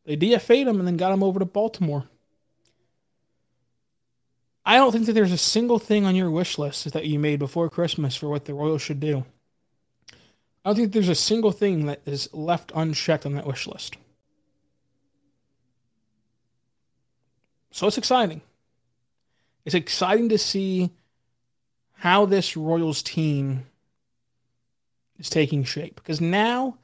They 0.04 0.16
DFA'd 0.16 0.66
him 0.66 0.78
and 0.78 0.86
then 0.86 0.96
got 0.96 1.12
him 1.12 1.22
over 1.22 1.38
to 1.38 1.44
Baltimore. 1.44 2.08
I 4.66 4.76
don't 4.76 4.92
think 4.92 5.06
that 5.06 5.12
there's 5.12 5.32
a 5.32 5.38
single 5.38 5.78
thing 5.78 6.06
on 6.06 6.16
your 6.16 6.30
wish 6.30 6.58
list 6.58 6.90
that 6.92 7.04
you 7.04 7.18
made 7.18 7.38
before 7.38 7.68
Christmas 7.68 8.16
for 8.16 8.28
what 8.28 8.46
the 8.46 8.54
Royals 8.54 8.82
should 8.82 9.00
do. 9.00 9.24
I 10.64 10.70
don't 10.70 10.76
think 10.76 10.92
there's 10.92 11.08
a 11.08 11.14
single 11.14 11.52
thing 11.52 11.86
that 11.86 12.00
is 12.06 12.32
left 12.32 12.72
unchecked 12.74 13.26
on 13.26 13.34
that 13.34 13.46
wish 13.46 13.66
list. 13.66 13.96
So 17.70 17.86
it's 17.86 17.98
exciting. 17.98 18.40
It's 19.64 19.74
exciting 19.74 20.28
to 20.30 20.38
see 20.38 20.90
how 21.94 22.24
this 22.24 22.56
Royals 22.56 23.02
team 23.02 23.66
is 25.18 25.28
taking 25.28 25.64
shape 25.64 25.96
because 25.96 26.20
now 26.20 26.78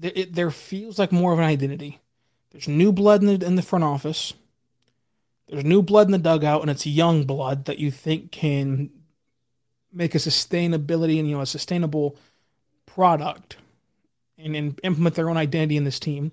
it, 0.00 0.34
there 0.34 0.50
feels 0.50 0.98
like 0.98 1.12
more 1.12 1.32
of 1.32 1.38
an 1.38 1.44
identity. 1.44 2.00
There's 2.50 2.68
new 2.68 2.92
blood 2.92 3.22
in 3.22 3.38
the, 3.38 3.46
in 3.46 3.56
the 3.56 3.62
front 3.62 3.84
office. 3.84 4.32
There's 5.48 5.64
new 5.64 5.82
blood 5.82 6.08
in 6.08 6.12
the 6.12 6.18
dugout, 6.18 6.62
and 6.62 6.70
it's 6.70 6.86
young 6.86 7.24
blood 7.24 7.66
that 7.66 7.78
you 7.78 7.90
think 7.90 8.32
can 8.32 8.90
make 9.92 10.14
a 10.14 10.18
sustainability 10.18 11.18
and 11.18 11.28
you 11.28 11.36
know 11.36 11.40
a 11.40 11.46
sustainable 11.46 12.16
product 12.88 13.56
and, 14.36 14.56
and 14.56 14.80
implement 14.82 15.14
their 15.14 15.30
own 15.30 15.36
identity 15.36 15.76
in 15.76 15.84
this 15.84 16.00
team. 16.00 16.32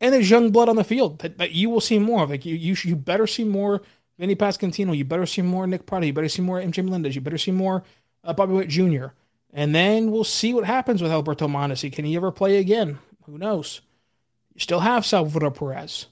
And 0.00 0.12
there's 0.12 0.30
young 0.30 0.50
blood 0.50 0.68
on 0.68 0.76
the 0.76 0.84
field 0.84 1.20
that, 1.20 1.38
that 1.38 1.52
you 1.52 1.70
will 1.70 1.80
see 1.80 1.98
more 1.98 2.22
of. 2.22 2.30
Like 2.30 2.44
you, 2.44 2.54
you, 2.54 2.76
you 2.82 2.96
better 2.96 3.26
see 3.26 3.44
more 3.44 3.82
Vinny 4.18 4.36
Pasquantino. 4.36 4.96
You 4.96 5.04
better 5.04 5.26
see 5.26 5.42
more 5.42 5.66
Nick 5.66 5.86
Pratto. 5.86 6.06
You 6.06 6.12
better 6.12 6.28
see 6.28 6.42
more 6.42 6.60
MJ 6.60 6.84
Melendez. 6.84 7.14
You 7.14 7.20
better 7.20 7.38
see 7.38 7.52
more 7.52 7.84
uh, 8.22 8.32
Bobby 8.32 8.52
Witt 8.54 8.68
Jr. 8.68 9.06
And 9.52 9.74
then 9.74 10.10
we'll 10.10 10.24
see 10.24 10.52
what 10.52 10.64
happens 10.64 11.00
with 11.00 11.12
Alberto 11.12 11.46
Mondesi. 11.46 11.92
Can 11.92 12.04
he 12.04 12.16
ever 12.16 12.30
play 12.32 12.58
again? 12.58 12.98
Who 13.26 13.38
knows? 13.38 13.80
You 14.52 14.60
still 14.60 14.80
have 14.80 15.06
Salvador 15.06 15.50
Perez. 15.50 16.06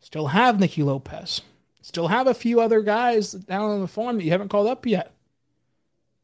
Still 0.00 0.28
have 0.28 0.58
Nicky 0.58 0.82
Lopez. 0.82 1.42
Still 1.82 2.08
have 2.08 2.26
a 2.26 2.34
few 2.34 2.60
other 2.60 2.82
guys 2.82 3.32
down 3.32 3.70
on 3.70 3.80
the 3.80 3.88
farm 3.88 4.16
that 4.16 4.24
you 4.24 4.30
haven't 4.30 4.48
called 4.48 4.66
up 4.66 4.86
yet. 4.86 5.12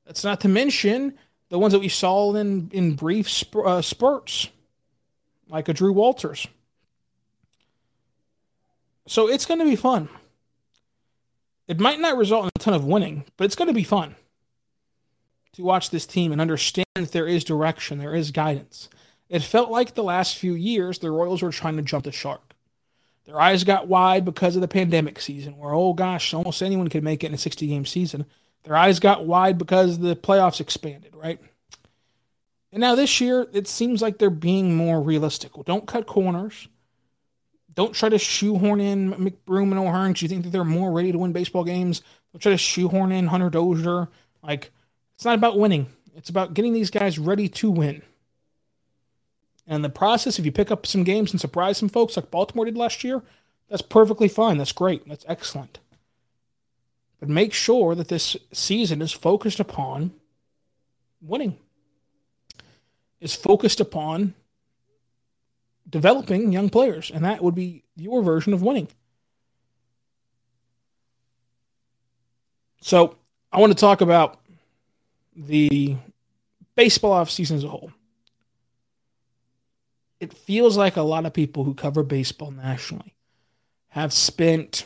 That's 0.07 0.25
not 0.25 0.41
to 0.43 0.49
mention 0.49 1.15
the 1.49 1.59
ones 1.59 1.73
that 1.73 1.81
we 1.81 1.89
saw 1.89 2.35
in 2.35 2.71
in 2.73 2.95
brief 2.95 3.31
sp- 3.31 3.65
uh, 3.65 3.83
spurts, 3.83 4.49
like 5.49 5.69
a 5.69 5.75
Drew 5.75 5.93
Waters. 5.93 6.47
So 9.09 9.29
it's 9.29 9.47
going 9.47 9.61
to 9.61 9.67
be 9.67 9.77
fun. 9.77 10.09
It 11.69 11.81
might 11.81 12.01
not 12.01 12.17
result 12.17 12.45
in 12.45 12.51
a 12.55 12.59
ton 12.59 12.75
of 12.75 12.85
winning, 12.85 13.25
but 13.37 13.45
it's 13.45 13.57
going 13.57 13.69
to 13.69 13.75
be 13.75 13.85
fun 13.85 14.17
to 15.53 15.63
watch 15.63 15.91
this 15.91 16.07
team 16.07 16.33
and 16.33 16.41
understand 16.41 16.87
that 16.95 17.13
there 17.13 17.27
is 17.27 17.45
direction, 17.45 17.99
there 17.99 18.15
is 18.15 18.31
guidance. 18.31 18.89
It 19.29 19.43
felt 19.43 19.71
like 19.71 19.95
the 19.95 20.05
last 20.05 20.37
few 20.37 20.55
years 20.55 20.99
the 20.99 21.11
Royals 21.11 21.43
were 21.43 21.51
trying 21.51 21.77
to 21.77 21.83
jump 21.83 22.05
the 22.05 22.13
shark. 22.13 22.55
Their 23.25 23.41
eyes 23.41 23.65
got 23.65 23.89
wide 23.89 24.25
because 24.25 24.55
of 24.55 24.63
the 24.63 24.69
pandemic 24.69 25.21
season, 25.21 25.57
where, 25.57 25.75
oh 25.75 25.95
gosh, 25.95 26.33
almost 26.33 26.63
anyone 26.63 26.89
could 26.89 27.03
make 27.03 27.25
it 27.25 27.29
in 27.29 27.35
a 27.35 27.39
60 27.39 27.67
game 27.67 27.85
season. 27.85 28.27
Their 28.67 28.77
eyes 28.77 28.99
got 28.99 29.25
wide 29.25 29.59
because 29.59 30.01
the 30.01 30.17
playoffs 30.17 30.61
expanded, 30.61 31.15
right? 31.15 31.41
And 32.73 32.81
now 32.81 32.97
this 32.97 33.21
year, 33.21 33.47
it 33.53 33.69
seems 33.69 34.03
like 34.03 34.19
they're 34.19 34.29
being 34.29 34.75
more 34.75 35.01
realistic. 35.01 35.57
Well, 35.57 35.63
don't 35.63 35.87
cut 35.87 36.07
corners. 36.07 36.67
Don't 37.77 37.95
try 37.95 38.09
to 38.09 38.19
shoehorn 38.19 38.81
in 38.81 39.13
McBroom 39.15 39.71
and 39.71 39.79
O'Hearn 39.79 40.09
because 40.11 40.23
you 40.23 40.29
think 40.29 40.43
that 40.43 40.51
they're 40.51 40.65
more 40.65 40.91
ready 40.91 41.13
to 41.13 41.19
win 41.19 41.33
baseball 41.33 41.63
games. 41.63 42.03
Don't 42.33 42.41
try 42.41 42.51
to 42.51 42.59
shoehorn 42.59 43.13
in 43.13 43.29
Hunter 43.29 43.51
Dozier. 43.51 44.09
Like, 44.43 44.73
it's 45.15 45.25
not 45.25 45.37
about 45.37 45.61
winning. 45.61 45.87
It's 46.17 46.29
about 46.29 46.55
getting 46.55 46.73
these 46.73 46.91
guys 46.91 47.21
ready 47.21 47.49
to 47.49 47.71
win. 47.71 48.03
And 49.65 49.85
the 49.85 49.91
process, 49.91 50.41
if 50.41 50.45
you 50.45 50.51
pick 50.51 50.73
up 50.73 50.87
some 50.87 51.05
games 51.05 51.31
and 51.31 51.41
surprise 51.41 51.79
some 51.79 51.89
folks 51.89 52.17
like 52.17 52.33
Baltimore 52.33 52.65
did 52.65 52.77
last 52.77 53.05
year, 53.05 53.23
that's 53.69 53.83
perfectly 53.83 54.27
fine. 54.27 54.59
That's 54.59 54.73
great. 54.73 55.09
That's 55.09 55.25
excellent. 55.29 55.79
But 57.21 57.29
make 57.29 57.53
sure 57.53 57.95
that 57.95 58.09
this 58.09 58.37
season 58.53 59.01
is 59.01 59.13
focused 59.13 59.61
upon 59.61 60.13
winning, 61.21 61.59
is 63.21 63.35
focused 63.35 63.81
upon 63.81 64.35
developing 65.89 66.53
young 66.53 66.69
players. 66.69 67.11
And 67.11 67.25
that 67.25 67.43
would 67.43 67.55
be 67.55 67.85
your 67.97 68.23
version 68.23 68.53
of 68.53 68.63
winning. 68.63 68.89
So 72.83 73.17
I 73.51 73.61
want 73.61 73.73
to 73.73 73.79
talk 73.79 74.01
about 74.01 74.41
the 75.35 75.97
baseball 76.75 77.13
offseason 77.13 77.57
as 77.57 77.65
a 77.65 77.69
whole 77.69 77.91
it 80.21 80.33
feels 80.33 80.77
like 80.77 80.97
a 80.97 81.03
lot 81.03 81.27
of 81.27 81.33
people 81.33 81.65
who 81.65 81.75
cover 81.75 82.03
baseball 82.03 82.51
nationally 82.51 83.15
have 83.89 84.13
spent 84.13 84.85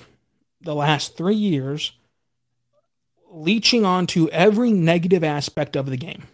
the 0.61 0.75
last 0.75 1.17
three 1.17 1.37
years 1.37 1.93
leeching 3.31 3.85
onto 3.85 4.29
every 4.29 4.73
negative 4.73 5.25
aspect 5.25 5.77
of 5.77 5.87
the 5.87 5.97
game. 5.97 6.25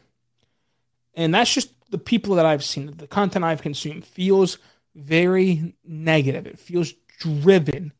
And 1.15 1.35
that's 1.35 1.53
just 1.53 1.71
the 1.91 1.99
people 1.99 2.37
that 2.37 2.47
I've 2.47 2.65
seen, 2.65 2.95
the 2.97 3.07
content 3.07 3.45
I've 3.45 3.63
consumed 3.63 4.05
feels 4.05 4.59
very 4.95 5.75
negative. 5.85 6.47
It 6.47 6.59
feels 6.59 6.93
driven 7.21 7.93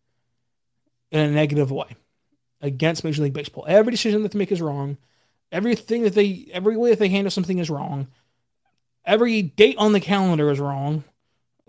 in 1.11 1.21
a 1.21 1.31
negative 1.31 1.71
way 1.71 1.97
against 2.61 3.05
Major 3.05 3.23
League 3.23 3.33
Baseball. 3.33 3.65
Every 3.69 3.91
decision 3.91 4.23
that 4.23 4.33
they 4.33 4.39
make 4.39 4.53
is 4.53 4.63
wrong. 4.63 4.97
Everything 5.53 6.03
that 6.03 6.15
they, 6.15 6.49
every 6.53 6.77
way 6.77 6.91
that 6.91 6.99
they 6.99 7.09
handle 7.09 7.31
something 7.31 7.59
is 7.59 7.71
wrong. 7.71 8.09
Every 9.05 9.43
date 9.43 9.77
on 9.79 9.93
the 9.93 10.01
calendar 10.01 10.51
is 10.51 10.59
wrong. 10.59 11.05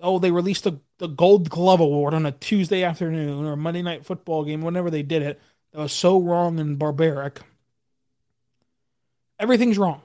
Oh, 0.01 0.17
they 0.19 0.31
released 0.31 0.63
the, 0.63 0.79
the 0.97 1.07
Gold 1.07 1.49
Glove 1.49 1.79
Award 1.79 2.13
on 2.13 2.25
a 2.25 2.31
Tuesday 2.31 2.83
afternoon 2.83 3.45
or 3.45 3.55
Monday 3.55 3.81
Night 3.81 4.05
Football 4.05 4.43
game, 4.45 4.61
whenever 4.61 4.89
they 4.89 5.03
did 5.03 5.21
it. 5.21 5.41
That 5.77 5.83
was 5.83 5.93
so 5.93 6.19
wrong 6.19 6.59
and 6.59 6.79
barbaric. 6.79 7.39
Everything's 9.37 9.77
wrong. 9.77 10.01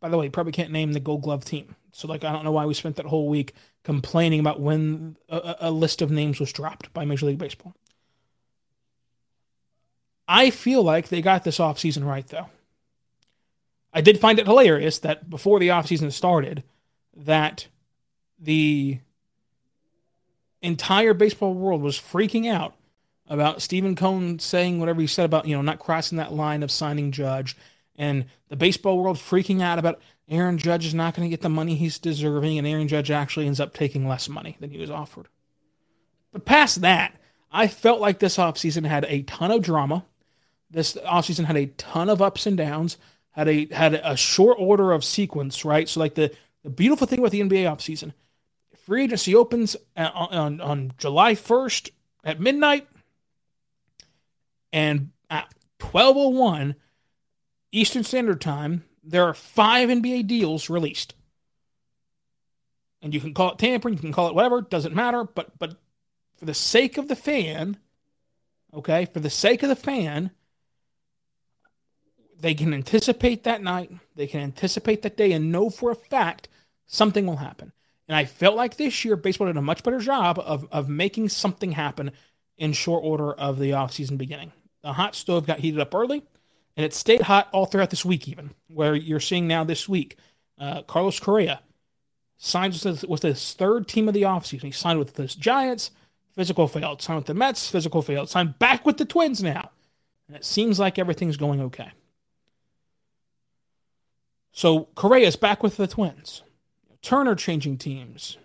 By 0.00 0.08
the 0.08 0.18
way, 0.18 0.24
you 0.24 0.32
probably 0.32 0.50
can't 0.50 0.72
name 0.72 0.94
the 0.94 0.98
Gold 0.98 1.22
Glove 1.22 1.44
team. 1.44 1.76
So, 1.92 2.08
like, 2.08 2.24
I 2.24 2.32
don't 2.32 2.42
know 2.42 2.50
why 2.50 2.66
we 2.66 2.74
spent 2.74 2.96
that 2.96 3.06
whole 3.06 3.28
week 3.28 3.54
complaining 3.84 4.40
about 4.40 4.58
when 4.58 5.16
a, 5.28 5.54
a 5.60 5.70
list 5.70 6.02
of 6.02 6.10
names 6.10 6.40
was 6.40 6.52
dropped 6.52 6.92
by 6.92 7.04
Major 7.04 7.26
League 7.26 7.38
Baseball. 7.38 7.72
I 10.26 10.50
feel 10.50 10.82
like 10.82 11.08
they 11.08 11.22
got 11.22 11.44
this 11.44 11.58
offseason 11.58 12.04
right, 12.04 12.26
though. 12.26 12.48
I 13.92 14.00
did 14.00 14.18
find 14.18 14.40
it 14.40 14.46
hilarious 14.46 14.98
that 14.98 15.30
before 15.30 15.60
the 15.60 15.68
offseason 15.68 16.10
started, 16.10 16.64
that 17.14 17.68
the 18.40 18.98
entire 20.60 21.14
baseball 21.14 21.54
world 21.54 21.80
was 21.80 21.96
freaking 21.96 22.50
out 22.50 22.74
about 23.32 23.62
Stephen 23.62 23.96
Cohen 23.96 24.38
saying 24.38 24.78
whatever 24.78 25.00
he 25.00 25.06
said 25.06 25.24
about, 25.24 25.46
you 25.46 25.56
know, 25.56 25.62
not 25.62 25.78
crossing 25.78 26.18
that 26.18 26.34
line 26.34 26.62
of 26.62 26.70
signing 26.70 27.12
Judge, 27.12 27.56
and 27.96 28.26
the 28.48 28.56
baseball 28.56 28.98
world 28.98 29.16
freaking 29.16 29.62
out 29.62 29.78
about 29.78 30.00
Aaron 30.28 30.58
Judge 30.58 30.86
is 30.86 30.94
not 30.94 31.14
going 31.14 31.26
to 31.26 31.30
get 31.30 31.40
the 31.40 31.48
money 31.48 31.74
he's 31.74 31.98
deserving, 31.98 32.58
and 32.58 32.66
Aaron 32.66 32.88
Judge 32.88 33.10
actually 33.10 33.46
ends 33.46 33.60
up 33.60 33.74
taking 33.74 34.06
less 34.06 34.28
money 34.28 34.56
than 34.60 34.70
he 34.70 34.78
was 34.78 34.90
offered. 34.90 35.28
But 36.32 36.44
past 36.44 36.80
that, 36.82 37.14
I 37.50 37.68
felt 37.68 38.00
like 38.00 38.18
this 38.18 38.36
offseason 38.36 38.86
had 38.86 39.06
a 39.08 39.22
ton 39.22 39.50
of 39.50 39.62
drama. 39.62 40.04
This 40.70 40.94
offseason 40.94 41.44
had 41.44 41.56
a 41.56 41.66
ton 41.66 42.08
of 42.08 42.22
ups 42.22 42.46
and 42.46 42.56
downs 42.56 42.96
had 43.32 43.48
a 43.48 43.66
had 43.72 43.94
a 43.94 44.16
short 44.16 44.56
order 44.60 44.92
of 44.92 45.04
sequence, 45.04 45.64
right? 45.64 45.88
So 45.88 46.00
like 46.00 46.14
the 46.14 46.30
the 46.62 46.70
beautiful 46.70 47.06
thing 47.06 47.18
about 47.18 47.32
the 47.32 47.40
NBA 47.40 47.64
offseason, 47.64 48.12
free 48.86 49.04
agency 49.04 49.34
opens 49.34 49.76
on, 49.96 50.06
on, 50.06 50.60
on 50.60 50.92
July 50.96 51.34
1st 51.34 51.90
at 52.24 52.40
midnight, 52.40 52.86
and 54.72 55.10
at 55.28 55.52
12:01 55.78 56.74
Eastern 57.70 58.04
Standard 58.04 58.40
Time, 58.40 58.84
there 59.02 59.24
are 59.24 59.34
five 59.34 59.88
NBA 59.88 60.26
deals 60.26 60.70
released. 60.70 61.14
And 63.00 63.12
you 63.12 63.20
can 63.20 63.34
call 63.34 63.52
it 63.52 63.58
tampering, 63.58 63.94
you 63.94 64.00
can 64.00 64.12
call 64.12 64.28
it 64.28 64.34
whatever, 64.34 64.60
doesn't 64.60 64.94
matter. 64.94 65.24
But 65.24 65.58
but 65.58 65.76
for 66.36 66.44
the 66.44 66.54
sake 66.54 66.98
of 66.98 67.08
the 67.08 67.16
fan, 67.16 67.78
okay, 68.72 69.06
for 69.06 69.20
the 69.20 69.30
sake 69.30 69.62
of 69.62 69.68
the 69.68 69.76
fan, 69.76 70.30
they 72.38 72.54
can 72.54 72.74
anticipate 72.74 73.44
that 73.44 73.62
night, 73.62 73.92
they 74.14 74.26
can 74.26 74.40
anticipate 74.40 75.02
that 75.02 75.16
day, 75.16 75.32
and 75.32 75.52
know 75.52 75.70
for 75.70 75.90
a 75.90 75.96
fact 75.96 76.48
something 76.86 77.26
will 77.26 77.36
happen. 77.36 77.72
And 78.08 78.16
I 78.16 78.24
felt 78.24 78.56
like 78.56 78.76
this 78.76 79.04
year 79.04 79.16
baseball 79.16 79.46
did 79.46 79.56
a 79.56 79.62
much 79.62 79.82
better 79.82 80.00
job 80.00 80.38
of, 80.38 80.66
of 80.70 80.88
making 80.88 81.28
something 81.28 81.72
happen 81.72 82.10
in 82.58 82.72
short 82.72 83.02
order 83.04 83.32
of 83.32 83.58
the 83.58 83.70
offseason 83.70 84.18
beginning. 84.18 84.52
The 84.82 84.92
hot 84.92 85.14
stove 85.14 85.46
got 85.46 85.60
heated 85.60 85.80
up 85.80 85.94
early, 85.94 86.22
and 86.76 86.84
it 86.84 86.94
stayed 86.94 87.22
hot 87.22 87.48
all 87.52 87.66
throughout 87.66 87.90
this 87.90 88.04
week, 88.04 88.28
even 88.28 88.50
where 88.68 88.94
you're 88.94 89.20
seeing 89.20 89.46
now 89.46 89.64
this 89.64 89.88
week. 89.88 90.16
Uh, 90.58 90.82
Carlos 90.82 91.20
Correa 91.20 91.60
signed 92.36 92.78
with, 92.84 93.04
with 93.04 93.22
his 93.22 93.54
third 93.54 93.86
team 93.86 94.08
of 94.08 94.14
the 94.14 94.22
offseason. 94.22 94.62
He 94.64 94.70
signed 94.72 94.98
with 94.98 95.14
the 95.14 95.26
Giants, 95.26 95.92
physical 96.34 96.66
failed. 96.66 97.00
Signed 97.00 97.18
with 97.18 97.26
the 97.26 97.34
Mets, 97.34 97.70
physical 97.70 98.02
failed. 98.02 98.28
Signed 98.28 98.58
back 98.58 98.84
with 98.84 98.98
the 98.98 99.04
Twins 99.04 99.42
now. 99.42 99.70
And 100.26 100.36
it 100.36 100.44
seems 100.44 100.78
like 100.78 100.98
everything's 100.98 101.36
going 101.36 101.60
okay. 101.60 101.92
So 104.52 104.88
Correa's 104.94 105.36
back 105.36 105.62
with 105.62 105.76
the 105.76 105.86
Twins. 105.86 106.42
Turner 107.00 107.34
changing 107.34 107.78
teams. 107.78 108.38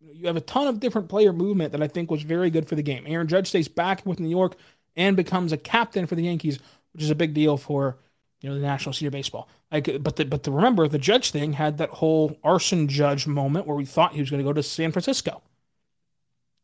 You 0.00 0.26
have 0.26 0.36
a 0.36 0.40
ton 0.40 0.66
of 0.66 0.80
different 0.80 1.08
player 1.08 1.32
movement 1.32 1.72
that 1.72 1.82
I 1.82 1.88
think 1.88 2.10
was 2.10 2.22
very 2.22 2.50
good 2.50 2.68
for 2.68 2.74
the 2.74 2.82
game. 2.82 3.04
Aaron 3.06 3.26
Judge 3.26 3.48
stays 3.48 3.68
back 3.68 4.04
with 4.06 4.20
New 4.20 4.28
York 4.28 4.56
and 4.96 5.16
becomes 5.16 5.52
a 5.52 5.56
captain 5.56 6.06
for 6.06 6.14
the 6.14 6.22
Yankees, 6.22 6.58
which 6.92 7.02
is 7.02 7.10
a 7.10 7.14
big 7.14 7.34
deal 7.34 7.56
for 7.56 7.98
you 8.40 8.48
know 8.48 8.54
the 8.54 8.60
National 8.60 8.92
Senior 8.92 9.10
Baseball. 9.10 9.48
Like, 9.70 10.02
but 10.02 10.16
the, 10.16 10.24
but 10.24 10.42
to 10.44 10.50
remember, 10.50 10.88
the 10.88 10.98
Judge 10.98 11.30
thing 11.30 11.54
had 11.54 11.78
that 11.78 11.90
whole 11.90 12.38
arson 12.44 12.88
Judge 12.88 13.26
moment 13.26 13.66
where 13.66 13.76
we 13.76 13.84
thought 13.84 14.12
he 14.12 14.20
was 14.20 14.30
going 14.30 14.42
to 14.42 14.48
go 14.48 14.52
to 14.52 14.62
San 14.62 14.92
Francisco. 14.92 15.42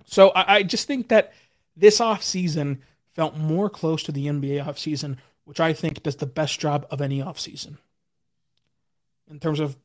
So 0.05 0.31
I, 0.31 0.57
I 0.57 0.63
just 0.63 0.87
think 0.87 1.09
that 1.09 1.33
this 1.77 2.01
offseason 2.01 2.79
felt 3.15 3.37
more 3.37 3.69
close 3.69 4.03
to 4.05 4.13
the 4.13 4.27
NBA 4.27 4.65
offseason, 4.65 5.17
which 5.45 5.61
I 5.61 5.73
think 5.73 6.03
does 6.03 6.17
the 6.17 6.27
best 6.27 6.61
job 6.61 6.87
of 6.91 7.01
any 7.01 7.21
offseason 7.21 7.77
in 9.31 9.41
terms 9.41 9.61
of 9.61 9.77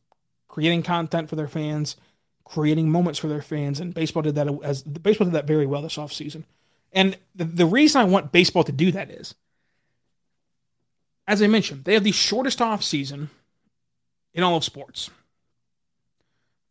creating 0.48 0.84
content 0.84 1.30
for 1.30 1.36
their 1.36 1.48
fans, 1.48 1.96
creating 2.44 2.90
moments 2.90 3.20
for 3.20 3.28
their 3.28 3.42
fans, 3.42 3.80
and 3.80 3.94
baseball 3.94 4.24
did 4.24 4.36
that 4.36 4.48
as 4.64 4.84
baseball 4.84 5.26
did 5.26 5.34
that 5.34 5.48
very 5.48 5.66
well 5.66 5.82
this 5.82 5.98
offseason. 5.98 6.44
And 6.98 7.16
the, 7.36 7.44
the 7.44 7.66
reason 7.68 8.02
I 8.02 8.06
want 8.06 8.32
baseball 8.32 8.64
to 8.64 8.72
do 8.72 8.92
that 8.92 9.12
is, 9.12 9.36
as 11.28 11.44
I 11.44 11.48
mentioned, 11.48 11.84
they 11.84 11.94
have 11.94 12.04
the 12.04 12.12
shortest 12.12 12.58
offseason 12.58 13.28
in 14.34 14.42
all 14.42 14.58
of 14.58 14.64
sports. 14.64 15.12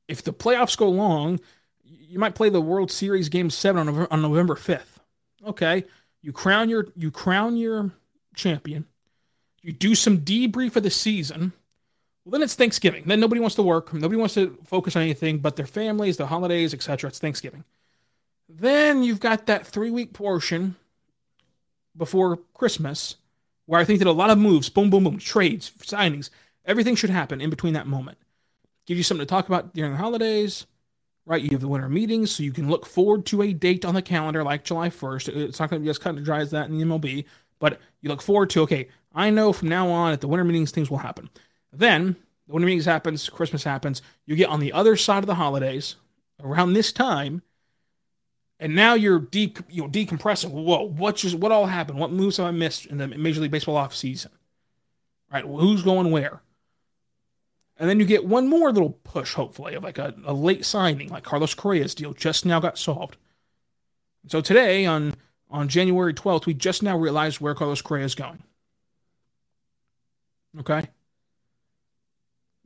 If 0.08 0.24
the 0.24 0.32
playoffs 0.32 0.76
go 0.76 0.88
long, 0.88 1.38
you 1.84 2.18
might 2.18 2.34
play 2.34 2.48
the 2.48 2.60
World 2.60 2.90
Series 2.90 3.28
Game 3.28 3.50
Seven 3.50 3.88
on, 3.88 4.06
on 4.10 4.20
November 4.20 4.56
fifth. 4.56 4.98
Okay, 5.46 5.84
you 6.22 6.32
crown 6.32 6.68
your 6.68 6.88
you 6.96 7.12
crown 7.12 7.56
your 7.56 7.92
champion. 8.34 8.86
You 9.62 9.72
do 9.72 9.94
some 9.94 10.18
debrief 10.18 10.74
of 10.74 10.82
the 10.82 10.90
season 10.90 11.52
well, 12.26 12.32
then 12.32 12.42
it's 12.42 12.56
Thanksgiving. 12.56 13.04
Then 13.06 13.20
nobody 13.20 13.40
wants 13.40 13.54
to 13.54 13.62
work. 13.62 13.94
Nobody 13.94 14.16
wants 14.16 14.34
to 14.34 14.58
focus 14.64 14.96
on 14.96 15.02
anything 15.02 15.38
but 15.38 15.54
their 15.54 15.64
families, 15.64 16.16
the 16.16 16.26
holidays, 16.26 16.74
etc. 16.74 17.06
It's 17.06 17.20
Thanksgiving. 17.20 17.62
Then 18.48 19.02
you've 19.02 19.20
got 19.20 19.46
that 19.46 19.66
three 19.66 19.90
week 19.90 20.12
portion 20.12 20.76
before 21.96 22.38
Christmas 22.54 23.16
where 23.66 23.80
I 23.80 23.84
think 23.84 23.98
that 23.98 24.08
a 24.08 24.12
lot 24.12 24.30
of 24.30 24.38
moves, 24.38 24.68
boom, 24.68 24.90
boom, 24.90 25.04
boom, 25.04 25.18
trades, 25.18 25.72
signings, 25.78 26.30
everything 26.64 26.94
should 26.94 27.10
happen 27.10 27.40
in 27.40 27.50
between 27.50 27.74
that 27.74 27.86
moment. 27.86 28.18
Give 28.86 28.96
you 28.96 29.02
something 29.02 29.26
to 29.26 29.28
talk 29.28 29.48
about 29.48 29.74
during 29.74 29.92
the 29.92 29.98
holidays, 29.98 30.66
right? 31.24 31.42
You 31.42 31.50
have 31.50 31.60
the 31.60 31.68
winter 31.68 31.88
meetings, 31.88 32.30
so 32.30 32.44
you 32.44 32.52
can 32.52 32.70
look 32.70 32.86
forward 32.86 33.26
to 33.26 33.42
a 33.42 33.52
date 33.52 33.84
on 33.84 33.94
the 33.94 34.02
calendar 34.02 34.44
like 34.44 34.62
July 34.62 34.88
1st. 34.88 35.28
It's 35.36 35.58
not 35.58 35.68
going 35.68 35.82
to 35.82 35.84
be 35.84 35.90
as 35.90 35.98
cut 35.98 36.14
and 36.14 36.24
dry 36.24 36.38
as 36.38 36.52
that 36.52 36.68
in 36.68 36.78
the 36.78 36.84
MLB, 36.84 37.24
but 37.58 37.80
you 38.00 38.08
look 38.08 38.22
forward 38.22 38.50
to, 38.50 38.62
okay, 38.62 38.88
I 39.12 39.30
know 39.30 39.52
from 39.52 39.68
now 39.68 39.88
on 39.88 40.12
at 40.12 40.20
the 40.20 40.28
winter 40.28 40.44
meetings, 40.44 40.70
things 40.70 40.88
will 40.88 40.98
happen. 40.98 41.28
Then 41.72 42.14
the 42.46 42.52
winter 42.52 42.66
meetings 42.66 42.84
happens, 42.84 43.28
Christmas 43.28 43.64
happens. 43.64 44.02
You 44.24 44.36
get 44.36 44.48
on 44.48 44.60
the 44.60 44.72
other 44.72 44.94
side 44.94 45.24
of 45.24 45.26
the 45.26 45.34
holidays 45.34 45.96
around 46.40 46.74
this 46.74 46.92
time. 46.92 47.42
And 48.58 48.74
now 48.74 48.94
you're 48.94 49.18
deep, 49.18 49.58
you 49.68 49.82
know, 49.82 49.88
decompressing. 49.88 50.50
Whoa, 50.50 50.82
what 50.82 51.16
just 51.16 51.34
what 51.34 51.52
all 51.52 51.66
happened? 51.66 51.98
What 51.98 52.10
moves 52.10 52.38
have 52.38 52.46
I 52.46 52.50
missed 52.52 52.86
in 52.86 52.98
the 52.98 53.08
Major 53.08 53.40
League 53.40 53.50
Baseball 53.50 53.76
off 53.76 53.94
season? 53.94 54.32
Right, 55.30 55.44
who's 55.44 55.82
going 55.82 56.10
where? 56.10 56.42
And 57.78 57.90
then 57.90 58.00
you 58.00 58.06
get 58.06 58.24
one 58.24 58.48
more 58.48 58.72
little 58.72 58.98
push, 59.04 59.34
hopefully, 59.34 59.74
of 59.74 59.82
like 59.82 59.98
a, 59.98 60.14
a 60.24 60.32
late 60.32 60.64
signing, 60.64 61.10
like 61.10 61.24
Carlos 61.24 61.52
Correa's 61.52 61.94
deal 61.94 62.14
just 62.14 62.46
now 62.46 62.58
got 62.58 62.78
solved. 62.78 63.18
So 64.28 64.40
today, 64.40 64.86
on 64.86 65.14
on 65.50 65.68
January 65.68 66.14
12th, 66.14 66.46
we 66.46 66.54
just 66.54 66.82
now 66.82 66.96
realized 66.98 67.40
where 67.40 67.54
Carlos 67.54 67.82
Correa 67.82 68.04
is 68.04 68.14
going. 68.14 68.42
Okay. 70.58 70.88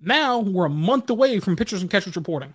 Now 0.01 0.39
we're 0.39 0.67
a 0.67 0.71
month 0.71 1.11
away 1.11 1.41
from 1.41 1.57
pitchers 1.57 1.83
and 1.83 1.91
catchers 1.91 2.17
reporting. 2.17 2.55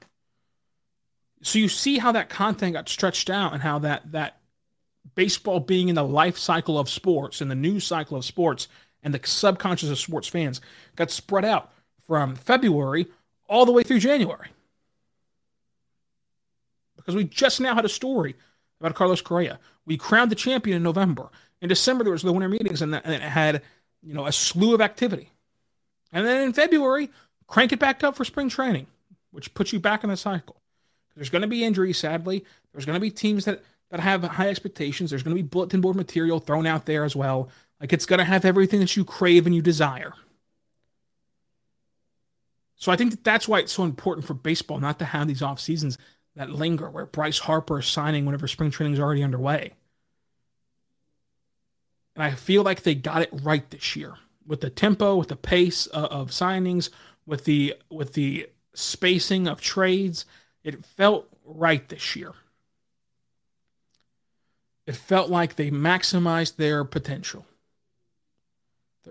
So 1.45 1.59
you 1.59 1.69
see 1.69 1.99
how 1.99 2.11
that 2.13 2.27
content 2.27 2.73
got 2.73 2.89
stretched 2.89 3.29
out 3.29 3.53
and 3.53 3.61
how 3.61 3.77
that 3.79 4.11
that 4.13 4.39
baseball 5.13 5.59
being 5.59 5.89
in 5.89 5.95
the 5.95 6.03
life 6.03 6.39
cycle 6.39 6.79
of 6.79 6.89
sports 6.89 7.39
and 7.39 7.51
the 7.51 7.55
news 7.55 7.85
cycle 7.85 8.17
of 8.17 8.25
sports 8.25 8.67
and 9.03 9.13
the 9.13 9.21
subconscious 9.23 9.91
of 9.91 9.99
sports 9.99 10.27
fans 10.27 10.59
got 10.95 11.11
spread 11.11 11.45
out 11.45 11.71
from 12.07 12.35
February 12.35 13.05
all 13.47 13.63
the 13.63 13.71
way 13.71 13.83
through 13.83 13.99
January. 13.99 14.47
Because 16.95 17.15
we 17.15 17.25
just 17.25 17.61
now 17.61 17.75
had 17.75 17.85
a 17.85 17.89
story 17.89 18.33
about 18.79 18.95
Carlos 18.95 19.21
Correa. 19.21 19.59
We 19.85 19.97
crowned 19.97 20.31
the 20.31 20.35
champion 20.35 20.77
in 20.77 20.83
November. 20.83 21.29
In 21.61 21.69
December, 21.69 22.03
there 22.03 22.11
was 22.11 22.23
the 22.23 22.33
winter 22.33 22.49
meetings, 22.49 22.81
and, 22.81 22.95
it 22.95 23.21
had 23.21 23.61
you 24.01 24.15
know 24.15 24.25
a 24.25 24.31
slew 24.31 24.73
of 24.73 24.81
activity. 24.81 25.29
And 26.11 26.25
then 26.25 26.41
in 26.41 26.53
February, 26.53 27.11
crank 27.45 27.71
it 27.71 27.77
back 27.77 28.03
up 28.03 28.15
for 28.15 28.25
spring 28.25 28.49
training, 28.49 28.87
which 29.29 29.53
puts 29.53 29.71
you 29.71 29.79
back 29.79 30.03
in 30.03 30.09
the 30.09 30.17
cycle. 30.17 30.59
There's 31.15 31.29
going 31.29 31.43
to 31.43 31.47
be 31.47 31.63
injuries, 31.63 31.97
sadly. 31.97 32.45
There's 32.71 32.85
going 32.85 32.95
to 32.95 33.01
be 33.01 33.11
teams 33.11 33.45
that 33.45 33.63
that 33.91 33.99
have 33.99 34.23
high 34.23 34.49
expectations. 34.49 35.09
There's 35.09 35.23
going 35.23 35.35
to 35.35 35.41
be 35.41 35.47
bulletin 35.47 35.81
board 35.81 35.95
material 35.95 36.39
thrown 36.39 36.65
out 36.65 36.85
there 36.85 37.05
as 37.05 37.15
well. 37.15 37.49
Like 37.79 37.93
it's 37.93 38.05
going 38.05 38.19
to 38.19 38.25
have 38.25 38.43
everything 38.45 38.79
that 38.79 38.95
you 38.95 39.05
crave 39.05 39.45
and 39.45 39.55
you 39.55 39.61
desire. 39.61 40.13
So 42.75 42.91
I 42.91 42.95
think 42.95 43.11
that 43.11 43.23
that's 43.23 43.47
why 43.47 43.59
it's 43.59 43.71
so 43.71 43.83
important 43.83 44.27
for 44.27 44.33
baseball 44.33 44.79
not 44.79 44.99
to 44.99 45.05
have 45.05 45.27
these 45.27 45.41
off 45.41 45.59
seasons 45.59 45.97
that 46.35 46.49
linger 46.49 46.89
where 46.89 47.05
Bryce 47.05 47.39
Harper 47.39 47.79
is 47.79 47.87
signing 47.87 48.25
whenever 48.25 48.47
spring 48.47 48.71
training 48.71 48.93
is 48.93 48.99
already 48.99 49.23
underway. 49.23 49.73
And 52.15 52.23
I 52.23 52.31
feel 52.31 52.63
like 52.63 52.83
they 52.83 52.95
got 52.95 53.21
it 53.21 53.29
right 53.31 53.69
this 53.69 53.95
year 53.95 54.15
with 54.45 54.61
the 54.61 54.69
tempo, 54.69 55.15
with 55.15 55.29
the 55.29 55.35
pace 55.35 55.85
of, 55.87 56.05
of 56.05 56.29
signings, 56.31 56.89
with 57.25 57.45
the 57.45 57.75
with 57.89 58.13
the 58.13 58.49
spacing 58.73 59.47
of 59.47 59.61
trades. 59.61 60.25
It 60.65 60.83
felt 60.83 61.27
right 61.45 61.87
this 61.87 62.15
year. 62.15 62.33
It 64.87 64.95
felt 64.95 65.29
like 65.29 65.55
they 65.55 65.71
maximized 65.71 66.57
their 66.57 66.83
potential. 66.83 67.45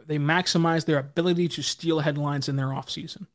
They 0.06 0.18
maximized 0.18 0.86
their 0.86 0.98
ability 0.98 1.48
to 1.48 1.62
steal 1.62 2.00
headlines 2.00 2.48
in 2.48 2.56
their 2.56 2.66
offseason. 2.66 3.26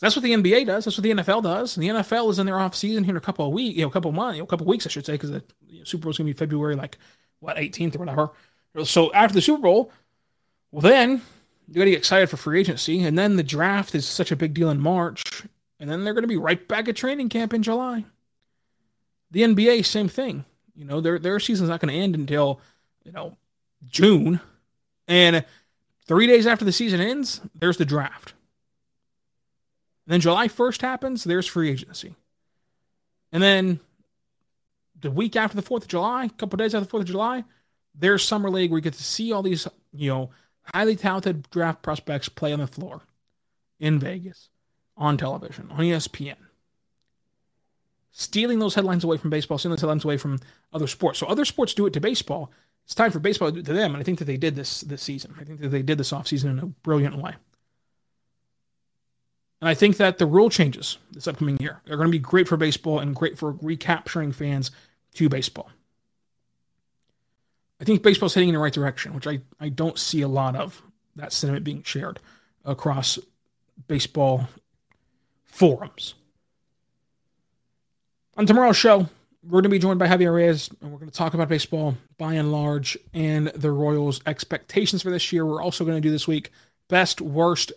That's 0.00 0.16
what 0.16 0.22
the 0.22 0.32
NBA 0.32 0.64
does. 0.64 0.86
That's 0.86 0.96
what 0.96 1.02
the 1.02 1.10
NFL 1.10 1.42
does. 1.42 1.76
And 1.76 1.84
the 1.84 1.90
NFL 1.90 2.30
is 2.30 2.38
in 2.38 2.46
their 2.46 2.58
off 2.58 2.74
season 2.74 3.04
here 3.04 3.12
in 3.12 3.18
a 3.18 3.20
couple 3.20 3.46
of 3.46 3.52
weeks, 3.52 3.76
you 3.76 3.82
know, 3.82 3.88
a 3.88 3.92
couple 3.92 4.08
of 4.08 4.14
months, 4.14 4.36
you 4.36 4.40
know, 4.40 4.44
a 4.44 4.48
couple 4.48 4.64
of 4.64 4.68
weeks, 4.68 4.86
I 4.86 4.88
should 4.88 5.04
say, 5.04 5.12
because 5.12 5.30
the 5.30 5.44
you 5.68 5.78
know, 5.80 5.84
Super 5.84 6.04
Bowl 6.04 6.10
is 6.10 6.16
going 6.16 6.26
to 6.26 6.32
be 6.32 6.38
February, 6.38 6.74
like 6.74 6.96
what 7.40 7.58
18th 7.58 7.96
or 7.96 7.98
whatever. 7.98 8.30
So 8.84 9.12
after 9.12 9.34
the 9.34 9.42
Super 9.42 9.60
Bowl, 9.60 9.92
well, 10.72 10.80
then 10.80 11.20
you 11.68 11.74
got 11.74 11.84
to 11.84 11.90
get 11.90 11.98
excited 11.98 12.30
for 12.30 12.38
free 12.38 12.60
agency, 12.60 13.02
and 13.02 13.18
then 13.18 13.36
the 13.36 13.42
draft 13.42 13.94
is 13.94 14.06
such 14.06 14.32
a 14.32 14.36
big 14.36 14.54
deal 14.54 14.70
in 14.70 14.80
March, 14.80 15.22
and 15.80 15.90
then 15.90 16.04
they're 16.04 16.14
going 16.14 16.22
to 16.22 16.28
be 16.28 16.36
right 16.36 16.68
back 16.68 16.88
at 16.88 16.94
training 16.94 17.30
camp 17.30 17.52
in 17.52 17.62
July. 17.62 18.04
The 19.32 19.42
NBA, 19.42 19.84
same 19.84 20.08
thing. 20.08 20.44
You 20.76 20.84
know, 20.84 21.00
their 21.00 21.18
their 21.18 21.40
season's 21.40 21.70
not 21.70 21.80
going 21.80 21.92
to 21.92 22.00
end 22.00 22.14
until 22.14 22.60
you 23.04 23.12
know 23.12 23.36
June, 23.86 24.40
and 25.08 25.44
three 26.06 26.26
days 26.26 26.46
after 26.46 26.64
the 26.64 26.72
season 26.72 27.00
ends, 27.00 27.40
there's 27.54 27.78
the 27.78 27.84
draft. 27.84 28.34
And 30.06 30.14
then 30.14 30.20
July 30.20 30.48
1st 30.48 30.82
happens, 30.82 31.24
there's 31.24 31.46
free 31.46 31.70
agency. 31.70 32.16
And 33.32 33.42
then 33.42 33.80
the 35.00 35.10
week 35.10 35.36
after 35.36 35.56
the 35.56 35.62
4th 35.62 35.82
of 35.82 35.88
July, 35.88 36.24
a 36.24 36.30
couple 36.30 36.56
days 36.56 36.74
after 36.74 36.84
the 36.84 36.90
4th 36.90 37.02
of 37.02 37.06
July, 37.06 37.44
there's 37.94 38.24
Summer 38.24 38.50
League 38.50 38.70
where 38.70 38.78
you 38.78 38.82
get 38.82 38.94
to 38.94 39.04
see 39.04 39.32
all 39.32 39.42
these, 39.42 39.68
you 39.92 40.10
know, 40.10 40.30
highly 40.74 40.96
talented 40.96 41.48
draft 41.50 41.82
prospects 41.82 42.28
play 42.28 42.52
on 42.52 42.58
the 42.58 42.66
floor 42.66 43.02
in 43.78 43.98
Vegas, 43.98 44.49
on 45.00 45.16
television, 45.16 45.68
on 45.72 45.78
ESPN. 45.78 46.36
Stealing 48.12 48.58
those 48.58 48.74
headlines 48.74 49.02
away 49.02 49.16
from 49.16 49.30
baseball, 49.30 49.56
stealing 49.56 49.74
those 49.74 49.80
headlines 49.80 50.04
away 50.04 50.18
from 50.18 50.38
other 50.72 50.86
sports. 50.86 51.18
So 51.18 51.26
other 51.26 51.44
sports 51.44 51.74
do 51.74 51.86
it 51.86 51.92
to 51.94 52.00
baseball. 52.00 52.52
It's 52.84 52.94
time 52.94 53.10
for 53.10 53.18
baseball 53.18 53.50
to 53.50 53.62
to 53.62 53.72
them. 53.72 53.94
And 53.94 54.00
I 54.00 54.04
think 54.04 54.18
that 54.18 54.26
they 54.26 54.36
did 54.36 54.56
this 54.56 54.82
this 54.82 55.02
season. 55.02 55.34
I 55.40 55.44
think 55.44 55.60
that 55.60 55.68
they 55.68 55.82
did 55.82 55.98
this 55.98 56.12
offseason 56.12 56.50
in 56.50 56.58
a 56.58 56.66
brilliant 56.66 57.16
way. 57.16 57.34
And 59.60 59.68
I 59.68 59.74
think 59.74 59.98
that 59.98 60.18
the 60.18 60.26
rule 60.26 60.50
changes 60.50 60.98
this 61.12 61.28
upcoming 61.28 61.58
year 61.58 61.82
are 61.88 61.96
going 61.96 62.08
to 62.08 62.12
be 62.12 62.18
great 62.18 62.48
for 62.48 62.56
baseball 62.56 62.98
and 62.98 63.14
great 63.14 63.38
for 63.38 63.52
recapturing 63.60 64.32
fans 64.32 64.70
to 65.14 65.28
baseball. 65.28 65.70
I 67.80 67.84
think 67.84 68.02
baseball's 68.02 68.34
heading 68.34 68.50
in 68.50 68.54
the 68.54 68.60
right 68.60 68.72
direction, 68.72 69.14
which 69.14 69.26
I, 69.26 69.40
I 69.58 69.68
don't 69.68 69.98
see 69.98 70.22
a 70.22 70.28
lot 70.28 70.56
of 70.56 70.82
that 71.16 71.32
sentiment 71.32 71.64
being 71.64 71.82
shared 71.82 72.20
across 72.64 73.18
baseball 73.88 74.48
forums. 75.50 76.14
On 78.36 78.46
tomorrow's 78.46 78.76
show, 78.76 79.08
we're 79.42 79.60
going 79.60 79.64
to 79.64 79.68
be 79.68 79.78
joined 79.78 79.98
by 79.98 80.06
Javier 80.06 80.34
Reyes, 80.34 80.70
and 80.80 80.92
we're 80.92 80.98
going 80.98 81.10
to 81.10 81.16
talk 81.16 81.34
about 81.34 81.48
baseball 81.48 81.96
by 82.18 82.34
and 82.34 82.52
large 82.52 82.96
and 83.14 83.48
the 83.48 83.70
Royals' 83.70 84.20
expectations 84.26 85.02
for 85.02 85.10
this 85.10 85.32
year. 85.32 85.44
We're 85.44 85.62
also 85.62 85.84
going 85.84 85.96
to 85.96 86.00
do 86.00 86.10
this 86.10 86.28
week 86.28 86.50
best, 86.88 87.20
worst, 87.20 87.72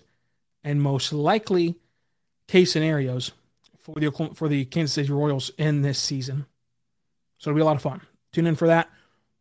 and 0.64 0.82
most 0.82 1.14
likely 1.14 1.76
case 2.48 2.74
scenarios 2.74 3.32
for 3.78 3.96
the 3.96 4.12
for 4.34 4.48
the 4.48 4.66
Kansas 4.66 4.94
City 4.94 5.12
Royals 5.12 5.52
in 5.58 5.82
this 5.82 6.00
season. 6.00 6.46
So 7.38 7.50
it'll 7.50 7.58
be 7.58 7.62
a 7.62 7.66
lot 7.66 7.76
of 7.76 7.82
fun. 7.82 8.02
Tune 8.32 8.48
in 8.48 8.56
for 8.56 8.68
that. 8.68 8.90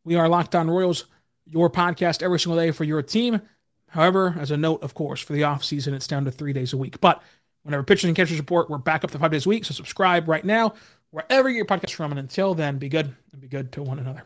We 0.05 0.17
are 0.17 0.29
Locked 0.29 0.55
On 0.55 0.69
Royals, 0.69 1.07
your 1.47 1.71
podcast 1.71 2.23
every 2.23 2.39
single 2.41 2.61
day 2.61 2.71
for 2.73 2.85
your 2.85 3.03
team. 3.03 3.41
However, 3.89 4.37
as 4.39 4.51
a 4.51 4.57
note, 4.57 4.83
of 4.83 4.95
course, 4.95 5.21
for 5.21 5.33
the 5.33 5.45
off 5.45 5.65
season, 5.65 5.95
it's 5.95 6.07
down 6.07 6.25
to 6.25 6.31
three 6.31 6.53
days 6.53 6.73
a 6.73 6.77
week. 6.77 7.01
But 7.01 7.23
whenever 7.63 7.83
pitchers 7.83 8.05
and 8.05 8.17
catchers 8.17 8.39
report, 8.39 8.71
we're 8.71 8.79
back 8.79 9.05
up 9.05 9.11
to 9.11 9.19
five 9.19 9.31
days 9.31 9.47
a 9.47 9.49
week. 9.49 9.65
So 9.65 9.75
subscribe 9.75 10.29
right 10.29 10.45
now, 10.45 10.75
wherever 11.11 11.49
you 11.49 11.63
get 11.63 11.71
your 11.71 11.79
podcast 11.79 11.95
from. 11.95 12.13
And 12.13 12.19
until 12.19 12.55
then, 12.55 12.79
be 12.79 12.89
good 12.89 13.15
and 13.33 13.41
be 13.41 13.49
good 13.49 13.73
to 13.73 13.83
one 13.83 13.99
another. 13.99 14.25